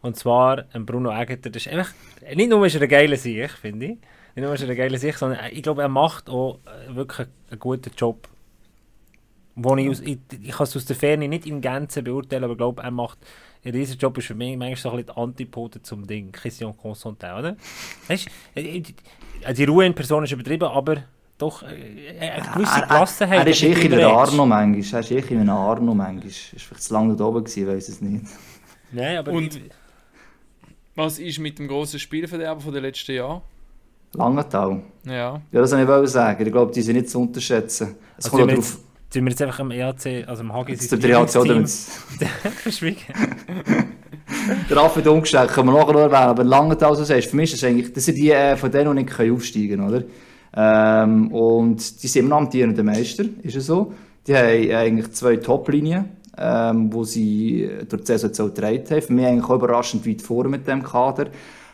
[0.02, 1.50] Und zwar Bruno Egeter.
[1.50, 1.94] Das ist einfach,
[2.36, 3.98] nicht nur ist er ein geiler Sieg, finde ich.
[4.36, 7.28] Nicht nur ist er ein geiler Sieg, sondern ich glaube, er macht auch äh, wirklich
[7.50, 8.28] einen guten Job.
[9.56, 12.54] Wo ich, aus, ich, ich kann es aus der Ferne nicht im Ganzen beurteilen, aber
[12.54, 13.18] ich glaube, er macht
[13.66, 14.18] riesen Job.
[14.18, 16.32] Ist für mich manchmal so ein bisschen die Antipode zum Ding.
[16.32, 17.58] Christian Constantin, oder?
[18.08, 18.96] Weißt, die,
[19.54, 21.04] die Ruhe in Person ist übertrieben, aber
[21.40, 23.34] doch äh, eine gewisse Klasse haben.
[23.34, 24.76] Er ist ich in der Arno manchmal.
[24.76, 26.28] Er ist ich in einer Arno manchmal.
[26.28, 28.26] Ist vielleicht zu lange da oben gewesen, weiß es nicht.
[28.92, 29.32] Nein, aber...
[29.32, 29.62] Und ich,
[30.96, 33.42] was ist mit dem grossen Spielverderber von den letzten Jahren?
[34.14, 34.82] Langenthal.
[35.06, 35.42] Ja.
[35.52, 36.46] Ja, das wollte ich sagen.
[36.46, 37.96] Ich glaube, die sind nicht zu unterschätzen.
[38.18, 38.80] Es also kommt drauf...
[39.12, 40.72] Sind wir jetzt einfach am EAC, also am HG...
[40.72, 43.02] Jetzt der EAC oder Verschwiegen.
[44.70, 46.30] der Raffi umgestellt, können wir nachher noch erwähnen.
[46.30, 47.94] Aber Langenthal, so sagst, für mich ist das eigentlich...
[47.94, 50.04] Das sind die äh, von denen, die nicht aufsteigen können, oder?
[50.56, 53.94] Ähm, und die sind immer amtierende Meister, ist es so.
[54.28, 56.06] Die haben eigentlich zwei Top-Linien,
[56.38, 59.02] ähm, wo sie durch die Saison so getragen haben.
[59.02, 61.28] Für eigentlich auch überraschend weit vor mit dem Kader.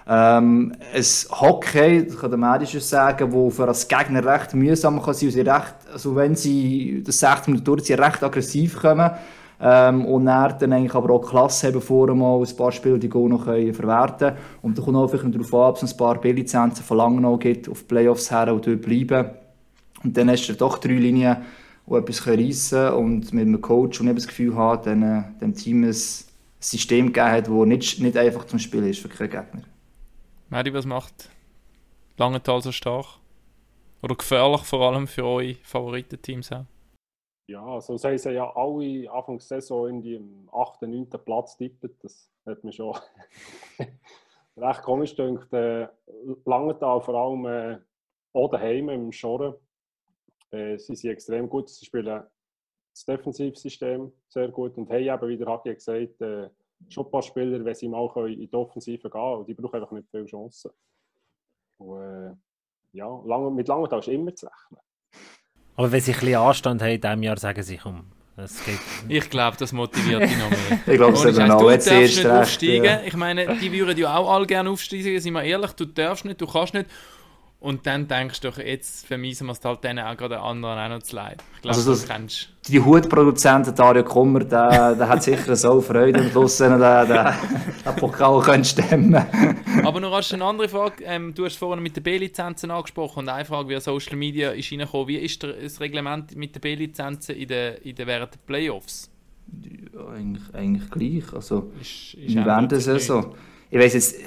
[0.07, 5.15] Ähm, ein Hockey, das kann der Medisch sagen, wo für das Gegner recht mühsam kann
[5.15, 9.09] sein, recht, also wenn sie das 60 Minuten durch sind, recht aggressiv kommen.
[9.59, 13.09] Ähm, und dann, dann eigentlich aber auch Klasse haben, vor mal ein paar Spiele die
[13.09, 14.33] Go noch können verwerten.
[14.61, 17.69] Und da kommt auch vielleicht darauf an, ob es ein paar Billizenzen von Langnau gibt,
[17.69, 19.29] auf Playoffs her und dort bleiben.
[20.03, 21.37] Und dann hast du doch drei Linien,
[21.87, 25.23] die etwas reissen können und mit einem Coach, und ich das Gefühl hat, dem, äh,
[25.39, 25.95] dem Team ein
[26.59, 29.61] System gegeben hat, das nicht, nicht einfach zum Spielen ist für keinen Gegner.
[30.49, 31.29] Mary, was macht
[32.17, 33.05] Langenthal so stark?
[34.01, 36.65] Oder gefährlich vor allem für eure Favoritenteams auch?
[37.47, 41.09] Ja, so sagen sie ja alle Anfangs Saison irgendwie im 8., 9.
[41.09, 41.95] Platz tippen.
[42.01, 42.97] Das hat mir schon
[44.57, 45.53] recht komisch gedacht.
[45.53, 45.87] Äh,
[46.45, 47.79] Langenthal vor allem äh,
[48.33, 49.53] auch daheim im Schoren.
[50.49, 51.69] Äh, sie sind extrem gut.
[51.69, 56.49] Sie spielen das Defensivsystem sehr gut und haben eben, wie der Hagi gesagt äh,
[56.89, 59.45] schon ein paar Spieler, wenn sie mal in die Offensive gehen können.
[59.45, 60.71] Die brauchen einfach nicht viele Chancen.
[61.77, 62.33] Und, äh,
[62.93, 64.79] ja, mit Langenthal ist immer zu rechnen.
[65.75, 68.05] Aber wenn sie ein bisschen Anstand haben in diesem Jahr, sagen sie, komm,
[68.37, 68.79] es geht.
[69.07, 70.79] Ich glaube, das motiviert dich noch mehr.
[70.87, 72.85] ich glaube, es ist auch jetzt erst nicht aufsteigen.
[72.85, 73.01] Ja.
[73.05, 76.41] Ich meine, die würden ja auch alle gerne aufsteigen, sind wir ehrlich, du darfst nicht,
[76.41, 76.89] du kannst nicht.
[77.65, 80.87] Und dann denkst du doch, jetzt vermiesen wir es halt denen auch gerade anderen auch
[80.87, 81.43] noch zu leid.
[81.55, 86.19] Ich glaube, also das, kennst Die Hutproduzenten Dario Kummer, der, der hat sicher so Freude
[86.19, 87.15] am Schluss, er den,
[87.83, 89.15] den Pokal können stemmen
[89.83, 91.03] Aber noch hast du eine andere Frage.
[91.05, 94.71] Ähm, du hast vorhin mit den B-Lizenzen angesprochen und eine Frage, wie Social Media ist
[94.71, 95.07] reingekommen.
[95.07, 99.09] Wie ist das Reglement mit den B-Lizenzen in der, in der, während der Playoffs?
[99.91, 101.33] Ja, eigentlich, eigentlich gleich.
[101.33, 103.33] Also, ist, ist während der Saison.
[103.71, 104.17] Ich weiß jetzt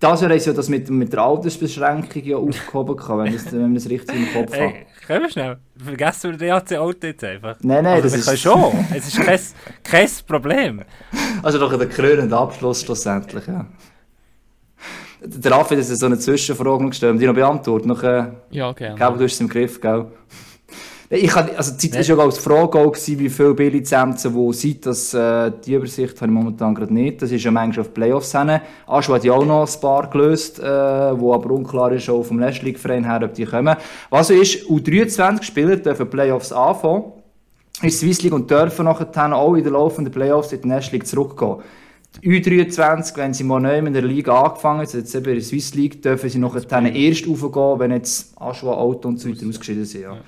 [0.00, 3.52] das Jahr haben sie ja das mit, mit der Altersbeschränkung ja aufgehoben, gehabt, wenn, das,
[3.52, 4.72] wenn man das richtig im Kopf hat.
[5.06, 5.58] Können wir schnell?
[5.76, 7.56] Vergessen wir den DHC Auto jetzt einfach?
[7.62, 8.86] Nein, nein, Also das ist schon.
[8.94, 9.40] Es ist kein,
[9.82, 10.82] kein Problem.
[11.42, 13.66] also doch der krönende Abschluss schlussendlich, ja.
[15.20, 17.86] Der Raffi hat jetzt so eine Zwischenfrage gestellt, die noch beantwortet.
[17.88, 18.96] Noch, äh, Ja, gerne.
[18.96, 20.06] Gell, du hast es im Griff, gell?
[21.10, 24.52] Ich kann, also die Zeit war ja als Frage auch, gewesen, wie viele Billizenzen wo
[24.52, 24.84] sind.
[24.84, 27.22] Das, äh, die Übersicht habe ich momentan gerade nicht.
[27.22, 28.60] Das ist ja manchmal auf die Playoffs hin.
[28.86, 32.38] Aschua hat ja auch noch ein paar gelöst, äh, wo aber unklar ist, auch vom
[32.38, 33.74] Last League Verein her, ob die kommen.
[34.10, 37.04] Was ist, U23-Spieler dürfen Playoffs anfangen,
[37.80, 40.92] in die Swiss League und dürfen nachher auch in den laufenden Playoffs in die National
[40.92, 41.56] League zurückgehen.
[42.22, 45.42] Die U23, wenn sie mal neu in der Liga angefangen haben, jetzt eben in der
[45.42, 49.86] Swiss League, dürfen sie nachher erst raufgehen, wenn jetzt Aschua, Auto und so weiter ausgeschieden
[49.86, 50.02] sind.
[50.02, 50.18] Ja.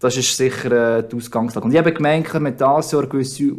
[0.00, 1.64] Das ist sicher äh, die Ausgangslage.
[1.64, 3.56] Und ich habe gemeint, mit das Jahr gewisse, äh,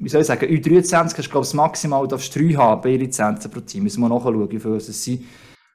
[0.00, 3.50] wie soll ich sagen, U23 hast du, glaube ich, maximal darfst drei haben, bei Lizenzen
[3.50, 3.84] pro Team.
[3.84, 5.24] Müssen wir nachschauen, wie viele es sind.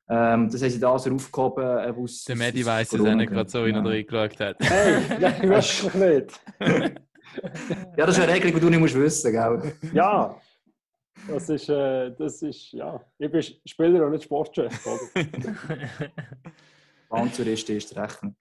[0.09, 1.63] Ähm, das haben sie das Jahr aufgehoben.
[1.63, 3.81] Äh, aus, Der Medi weiss Corona, auch nicht gerade so, er ja.
[3.81, 4.55] da reingeschaut hat.
[4.59, 6.41] Hey, nein, wirklich nicht.
[7.97, 9.73] Ja, das ist eine Regel, die du nicht musst wissen, gell?
[9.93, 10.39] Ja,
[11.27, 13.01] das ist, äh, das ist, ja.
[13.17, 14.85] Ich bin Spieler und nicht Sportchef.
[14.85, 15.19] Oder?
[17.09, 18.35] Panzerist ist die Rechnung.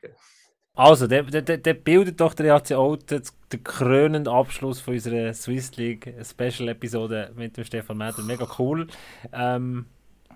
[0.77, 3.19] Also, der, der, der, bildet doch der DHC Auto
[3.53, 8.23] den krönenden Abschluss von unserer Swiss League Special-Episode mit dem Stefan Mäder.
[8.23, 8.87] Mega cool.
[9.33, 9.87] Ähm,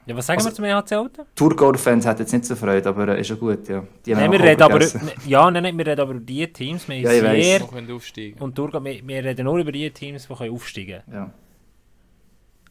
[0.07, 1.27] ja, was sagen Also- wir zum EHC Auto?
[1.35, 3.85] Thurgau-Fans hat jetzt nicht so Freude, aber äh, ist ja gut, ja.
[4.07, 4.81] Die Nein, wir reden aber,
[5.27, 6.89] ja, nein, nein, wir reden aber über die Teams.
[6.89, 7.45] Wir Ja, ich haben weiss.
[7.45, 8.41] sehr Wir können aufsteigen.
[8.41, 11.31] und Thurgau, wir, wir reden nur über die Teams, die können aufsteigen Ja,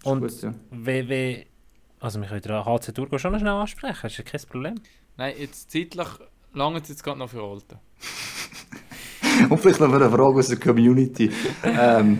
[0.05, 0.53] Und gut, ja.
[0.71, 1.45] wie, wie,
[1.99, 4.75] also wir können den HC Thurgau schon noch schnell ansprechen, das ist ja kein Problem.
[5.17, 6.07] Nein, jetzt zeitlich
[6.53, 7.77] lange jetzt gerade noch für Alten.
[9.49, 11.31] Und vielleicht noch eine Frage aus der Community.
[11.63, 12.19] ähm,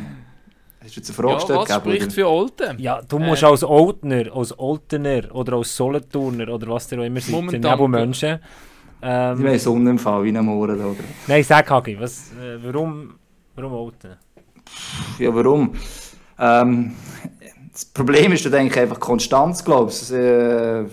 [0.81, 1.59] hast du jetzt eine Frage Ja, gestellt?
[1.59, 2.79] was spricht für Alten?
[2.79, 3.27] Ja, du Äh.
[3.27, 7.61] musst als Oltner, als Oltener oder als Solothurner oder was der auch immer seid, Momentan-
[7.61, 8.39] der Nebelmenschen.
[9.01, 10.85] Ich meine, Ähm, Sonnenfall, wie am Ohren da.
[10.85, 10.99] oder?
[11.27, 13.15] nein, sag Hagi, was, äh, warum,
[13.55, 14.15] warum Olten?
[15.17, 15.73] Ja, warum?
[16.37, 16.95] Ähm,
[17.71, 20.11] das Problem ist, denke ich, einfach Konstanz, glaube ich.
[20.11, 20.85] Äh,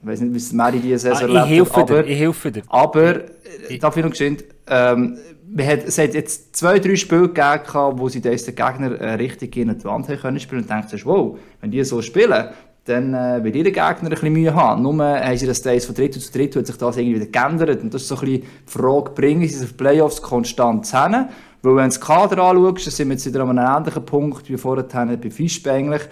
[0.00, 2.06] ich weiß nicht, wie es Mary diese Ah, Saison ich erlebt helfe hat, dir, aber,
[2.06, 2.62] ich helfe dir.
[2.68, 3.20] aber
[3.68, 5.18] ich geschwind, ähm,
[5.50, 9.56] wir hat, es hat jetzt zwei, drei Spiele gegeben, wo sie den Gegner äh, richtig
[9.56, 12.48] in die Wand haben können spielen und denkst, wow, wenn die so spielen,
[12.84, 14.82] dann äh, wird jeder Gegner ein bisschen Mühe haben.
[14.82, 17.30] Nur äh, haben sie das Days von dritt zu dritt hat sich das irgendwie wieder
[17.30, 17.82] geändert.
[17.82, 21.28] Und das ist so ein bisschen die Frage, bringen sie es auf Playoffs konstant zusammen?
[21.62, 24.48] Weil wenn du das Kader anschaust, dann sind wir jetzt wieder an einem ähnlichen Punkt
[24.48, 26.02] wie vorher bei Fischbe eigentlich.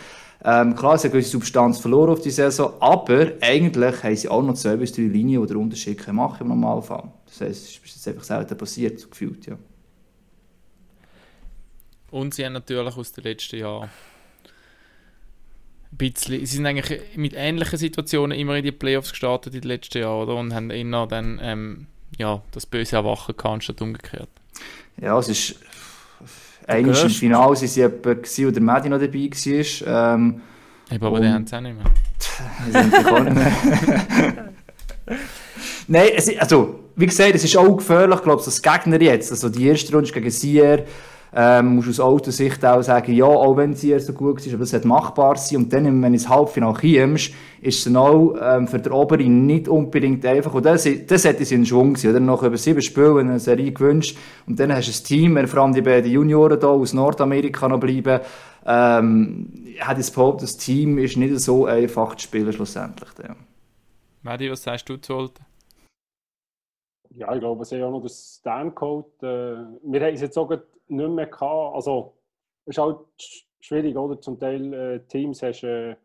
[0.48, 4.28] Ähm, klar, sie haben eine gewisse Substanz verloren auf die Saison, aber eigentlich haben sie
[4.28, 7.10] auch noch zwei bis drei Linien, die den Unterschied können machen im Normalfall.
[7.26, 9.58] Das heisst, es ist jetzt einfach selten passiert, so gefühlt, ja.
[12.12, 13.90] Und sie haben natürlich aus den letzten Jahren
[15.90, 19.68] ein bisschen, sie sind eigentlich mit ähnlichen Situationen immer in die Playoffs gestartet in den
[19.68, 20.36] letzten Jahren, oder?
[20.36, 21.86] Und haben immer dann ähm,
[22.18, 24.28] ja, das böse Erwachen gehabt, statt umgekehrt.
[25.00, 25.56] Ja, es ist...
[26.66, 30.14] Einmal im Finale waren sie etwa, wo der Medi noch dabei war.
[30.14, 30.40] Ähm,
[30.90, 31.84] aber Und- die haben es auch nicht mehr.
[32.72, 33.52] Wir sind auch nicht mehr.
[35.88, 39.30] Nein, es, ist- also, wie gesagt, es ist auch gefährlich, glaube ich, dass Gegner jetzt,
[39.30, 40.84] also die erste Runde gegen Sier,
[41.34, 44.60] ähm, musst du aus Autosicht auch sagen, ja, auch wenn Sier so gut ist, aber
[44.60, 45.58] das sollte machbar sein.
[45.58, 49.46] Und dann, wenn du ins Halbfinale kommst, ist es dann auch ähm, für den Oberen
[49.46, 50.54] nicht unbedingt einfach.
[50.54, 52.12] Und das, das hätte sie in Schwung sein.
[52.12, 54.16] Oder noch über sieben Spiele eine Serie gewünscht.
[54.46, 57.68] Und dann hast du ein Team, wenn vor allem die beiden Junioren hier aus Nordamerika
[57.68, 58.20] noch bleiben,
[58.64, 63.10] ähm, hat ich behauptet, das Team ist nicht so einfach zu spielen schlussendlich.
[63.22, 63.36] Ja.
[64.22, 65.44] Medi, was sagst du zu Alten?
[67.10, 69.08] Ja, ich glaube, sie haben auch noch den Stand-Code.
[69.22, 70.50] Äh, wir haben es jetzt auch
[70.88, 71.74] nicht mehr gehabt.
[71.74, 72.14] Also,
[72.64, 74.20] es ist halt sch- schwierig, oder?
[74.20, 75.96] Zum Teil äh, Teams hast du äh,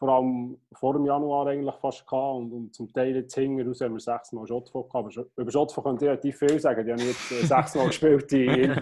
[0.00, 3.80] vor allem vor dem Januar eigentlich fast gehabt und, und zum Teil jetzt hinten raus
[3.80, 4.94] haben wir sechsmal Schottfond gehabt.
[4.94, 6.86] Aber Sch- über Schottfond könnte ich relativ viel sagen.
[6.86, 8.74] Die haben jetzt äh, sechsmal gespielt in,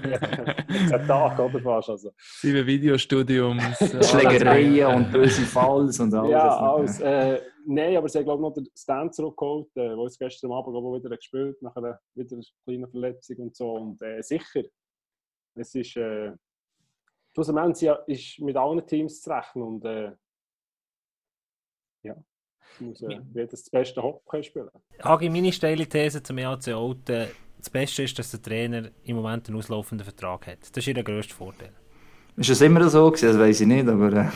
[0.89, 1.89] zehn Tagen, oder fast.
[1.89, 3.79] Also, Sieben Videostudiums.
[4.11, 6.31] Schlägereien und böse Falls und alles.
[6.31, 7.01] ja, alles.
[7.01, 10.53] Äh, nein, aber sie haben, glaube ich, noch den Stand zurückgeholt, äh, wo es gestern
[10.53, 13.73] Abend glaube ich, wieder gespielt nach einer wieder einer kleinen Verletzung und so.
[13.73, 14.65] Und äh, sicher,
[15.57, 15.97] es ist.
[15.97, 16.33] Äh,
[17.35, 19.85] schlussendlich ja, ist mit allen Teams zu rechnen und.
[19.85, 20.13] Äh,
[22.03, 22.17] ja,
[22.75, 24.69] es muss äh, jedes das beste Hockey spielen.
[25.03, 27.29] Hagi, meine steile These zum EHC Olten,
[27.59, 30.59] das Beste ist, dass der Trainer im Moment einen auslaufenden Vertrag hat.
[30.63, 31.73] Das ist ihr grösster Vorteil.
[32.37, 33.29] Ist das immer so gewesen?
[33.29, 34.29] Das weiß ich nicht, aber äh,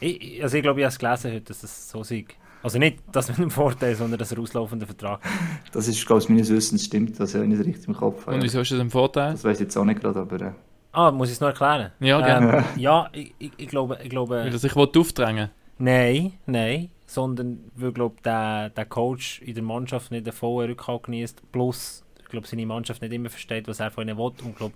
[0.00, 2.24] Ich, also ich glaube, ich habe es gelesen heute, dass das so sei.
[2.62, 5.30] Also nicht, dass mit einem Vorteil, sondern dass er auslaufenden Vertrag hat.
[5.72, 8.26] das ist, glaube ich, meines Wissens stimmt, das habe ich nicht richtig im Kopf.
[8.26, 9.32] Und wieso ist das ein Vorteil?
[9.32, 10.52] Das weiß ich jetzt auch nicht gerade, aber äh,
[10.92, 11.90] Ah, muss ich es noch erklären?
[12.00, 12.58] Ja, gerne.
[12.58, 14.36] Ähm, ja, ich, ich, ich glaube, ich glaube...
[14.36, 16.90] Weil er sich aufdrängen Nein, nein.
[17.06, 22.04] Sondern weil glaub, der, der Coach in der Mannschaft nicht den vollen Rückhalt genießt, plus
[22.20, 24.32] ich glaube, seine Mannschaft nicht immer versteht, was er von ihnen will.
[24.44, 24.72] Und glaub,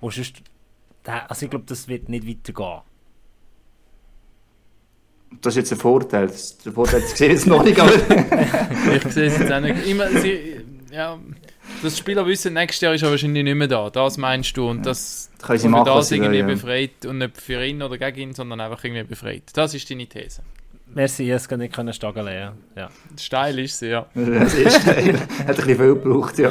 [0.00, 0.42] und sonst,
[1.06, 2.80] der, also ich glaube, das wird nicht weitergehen.
[5.40, 6.26] Das ist jetzt ein Vorteil.
[6.26, 7.92] Das, der Vorteil sehe ich jetzt noch nicht, aber
[8.94, 9.86] Ich sehe es jetzt auch nicht.
[9.86, 10.60] Immer, sie,
[10.92, 11.18] ja,
[11.82, 13.90] das Spieler wissen, nächstes Jahr ist er wahrscheinlich nicht mehr da.
[13.90, 14.68] Das meinst du.
[14.68, 16.46] Und das können sie machen, das irgendwie ja.
[16.46, 17.06] befreit.
[17.06, 19.44] Und nicht für ihn oder gegen ihn, sondern einfach irgendwie befreit.
[19.54, 20.42] Das ist deine These.
[20.92, 22.54] Merci, ich hätte nicht können stageln ja.
[22.74, 22.88] ja.
[23.16, 24.06] Steil ist sie, ja.
[24.14, 25.20] das ist steil.
[25.20, 26.50] Hat ein bisschen viel gebraucht, ja.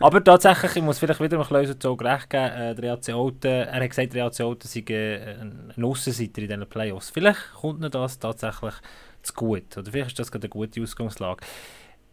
[0.00, 3.88] Aber tatsächlich, ich muss vielleicht wieder dem Klöser-Zug recht geben, äh, der Olten, er hat
[3.88, 7.10] gesagt, der EAC Olten sei äh, ein ein Aussenseiter in diesen Playoffs.
[7.10, 8.74] Vielleicht kommt ihnen das tatsächlich
[9.22, 9.76] zu gut.
[9.76, 11.44] Oder vielleicht ist das gerade eine gute Ausgangslage.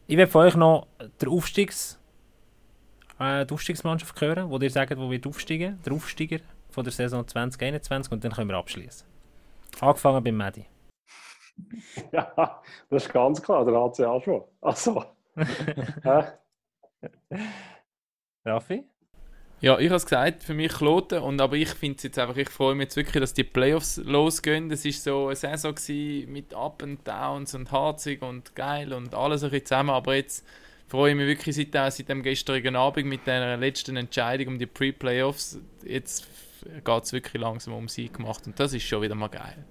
[0.07, 0.88] Ich werde von euch noch
[1.21, 1.99] den Aufstiegs,
[3.19, 7.28] äh, die Aufstiegsmannschaft hören, wo ihr sagt, wo wird aufsteigen, der Aufsteiger von der Saison
[7.28, 9.07] 2021 und dann können wir abschließen.
[9.80, 10.65] Angefangen beim Medi.
[12.12, 14.43] Ja, das ist ganz klar, der ACA schon.
[14.62, 15.03] Also,
[16.03, 16.24] hä?
[18.45, 18.86] Raffi?
[19.62, 21.20] Ja, ich habe es gesagt, für mich Kloten.
[21.20, 23.97] Und, aber ich finde es jetzt einfach, ich freue mich jetzt wirklich, dass die Playoffs
[23.97, 24.70] losgehen.
[24.70, 29.16] Das war so eine Saison gewesen mit Up and Downs und Harzig und geil und
[29.16, 29.89] alles ein bisschen zusammen.
[29.91, 30.45] Aber jetzt
[30.88, 34.60] freue ich mich wirklich seit, äh, seit dem gestrigen Abend mit der letzten Entscheidung um
[34.60, 35.60] die Pre-Playoffs.
[35.84, 36.28] Jetzt
[36.84, 39.66] geht es wirklich langsam um Sieg gemacht und das ist schon wieder mal geil.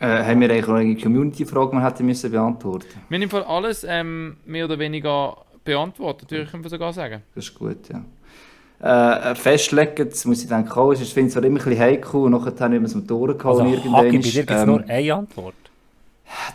[0.00, 3.28] Äh, haben wir eigentlich noch eine Community-Frage, die wir hätten müssen beantworten Wir haben im
[3.30, 7.22] Fall alles ähm, mehr oder weniger beantwortet, würde ich sogar sagen.
[7.34, 8.02] Das ist gut, ja.
[8.82, 12.20] Äh, festlegen, das muss ich denken, auch, ich finde es zwar immer ein bisschen heikel
[12.22, 13.60] und nachher haben wir es am Tor gehauen.
[13.60, 15.54] Also, irgendwann Hagi, bei ist, dir gibt es ähm, nur eine Antwort.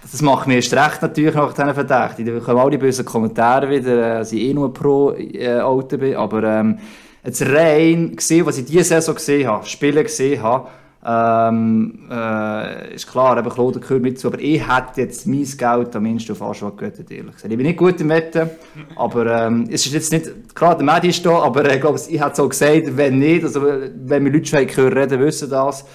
[0.02, 2.34] Das macht mir erst recht natürlich nach diesen Verdächtigen.
[2.34, 5.98] Da kommen all die bösen Kommentare wieder, äh, dass ich eh nur pro äh, Auto
[6.00, 6.16] bin.
[6.16, 6.80] Aber ähm,
[7.24, 10.70] jetzt rein gesehen, was ich diese Saison gesehen habe, Spiele gesehen habe,
[11.08, 15.96] ähm, äh, ist klar, eben Claude gehört mit zu, aber ich hätte jetzt mein Geld
[15.96, 17.52] am Ende auf Aschwag gewettet, ehrlich gesagt.
[17.52, 18.50] Ich bin nicht gut im Wetten,
[18.96, 22.20] aber ähm, es ist jetzt nicht, klar, der Medi ist da, aber ich glaube, ich
[22.20, 25.86] hätte es auch gesagt, wenn nicht, also wenn wir Leute schon hören reden, wissen das.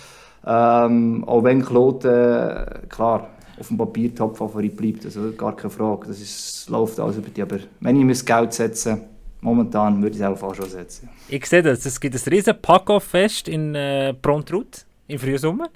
[0.46, 6.06] Ähm, auch wenn Claude, äh, klar, auf dem Papier Top-Favorit bleibt, also gar keine Frage,
[6.06, 9.02] das ist, läuft alles über die, aber wenn ich muss Geld setzen
[9.42, 11.08] momentan würde ich es auch Aschwag setzen.
[11.28, 11.86] Ich sehe das.
[11.86, 15.68] Es gibt ein riesen Pack-Off-Fest in äh, Prontrut im Frühsommer.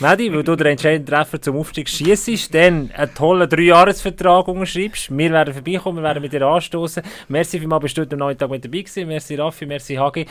[0.00, 5.16] Medi, weil du den entscheidenden Treffer zum Aufstieg schießt, dann einen tollen Dreijahresvertrag unterschreibst.
[5.16, 7.02] Wir werden vorbeikommen, wir werden mit dir anstoßen.
[7.28, 9.06] Merci vielmals, bist du heute am neuen Tag mit dabei gewesen.
[9.06, 10.26] Merci Raffi, merci Hagi.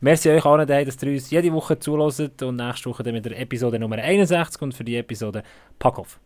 [0.00, 3.40] Merci euch allen, dass ihr uns jede Woche zuhört und nächste Woche dann mit der
[3.40, 5.42] Episode Nummer 61 und für die Episode
[5.80, 6.20] Pack-Off.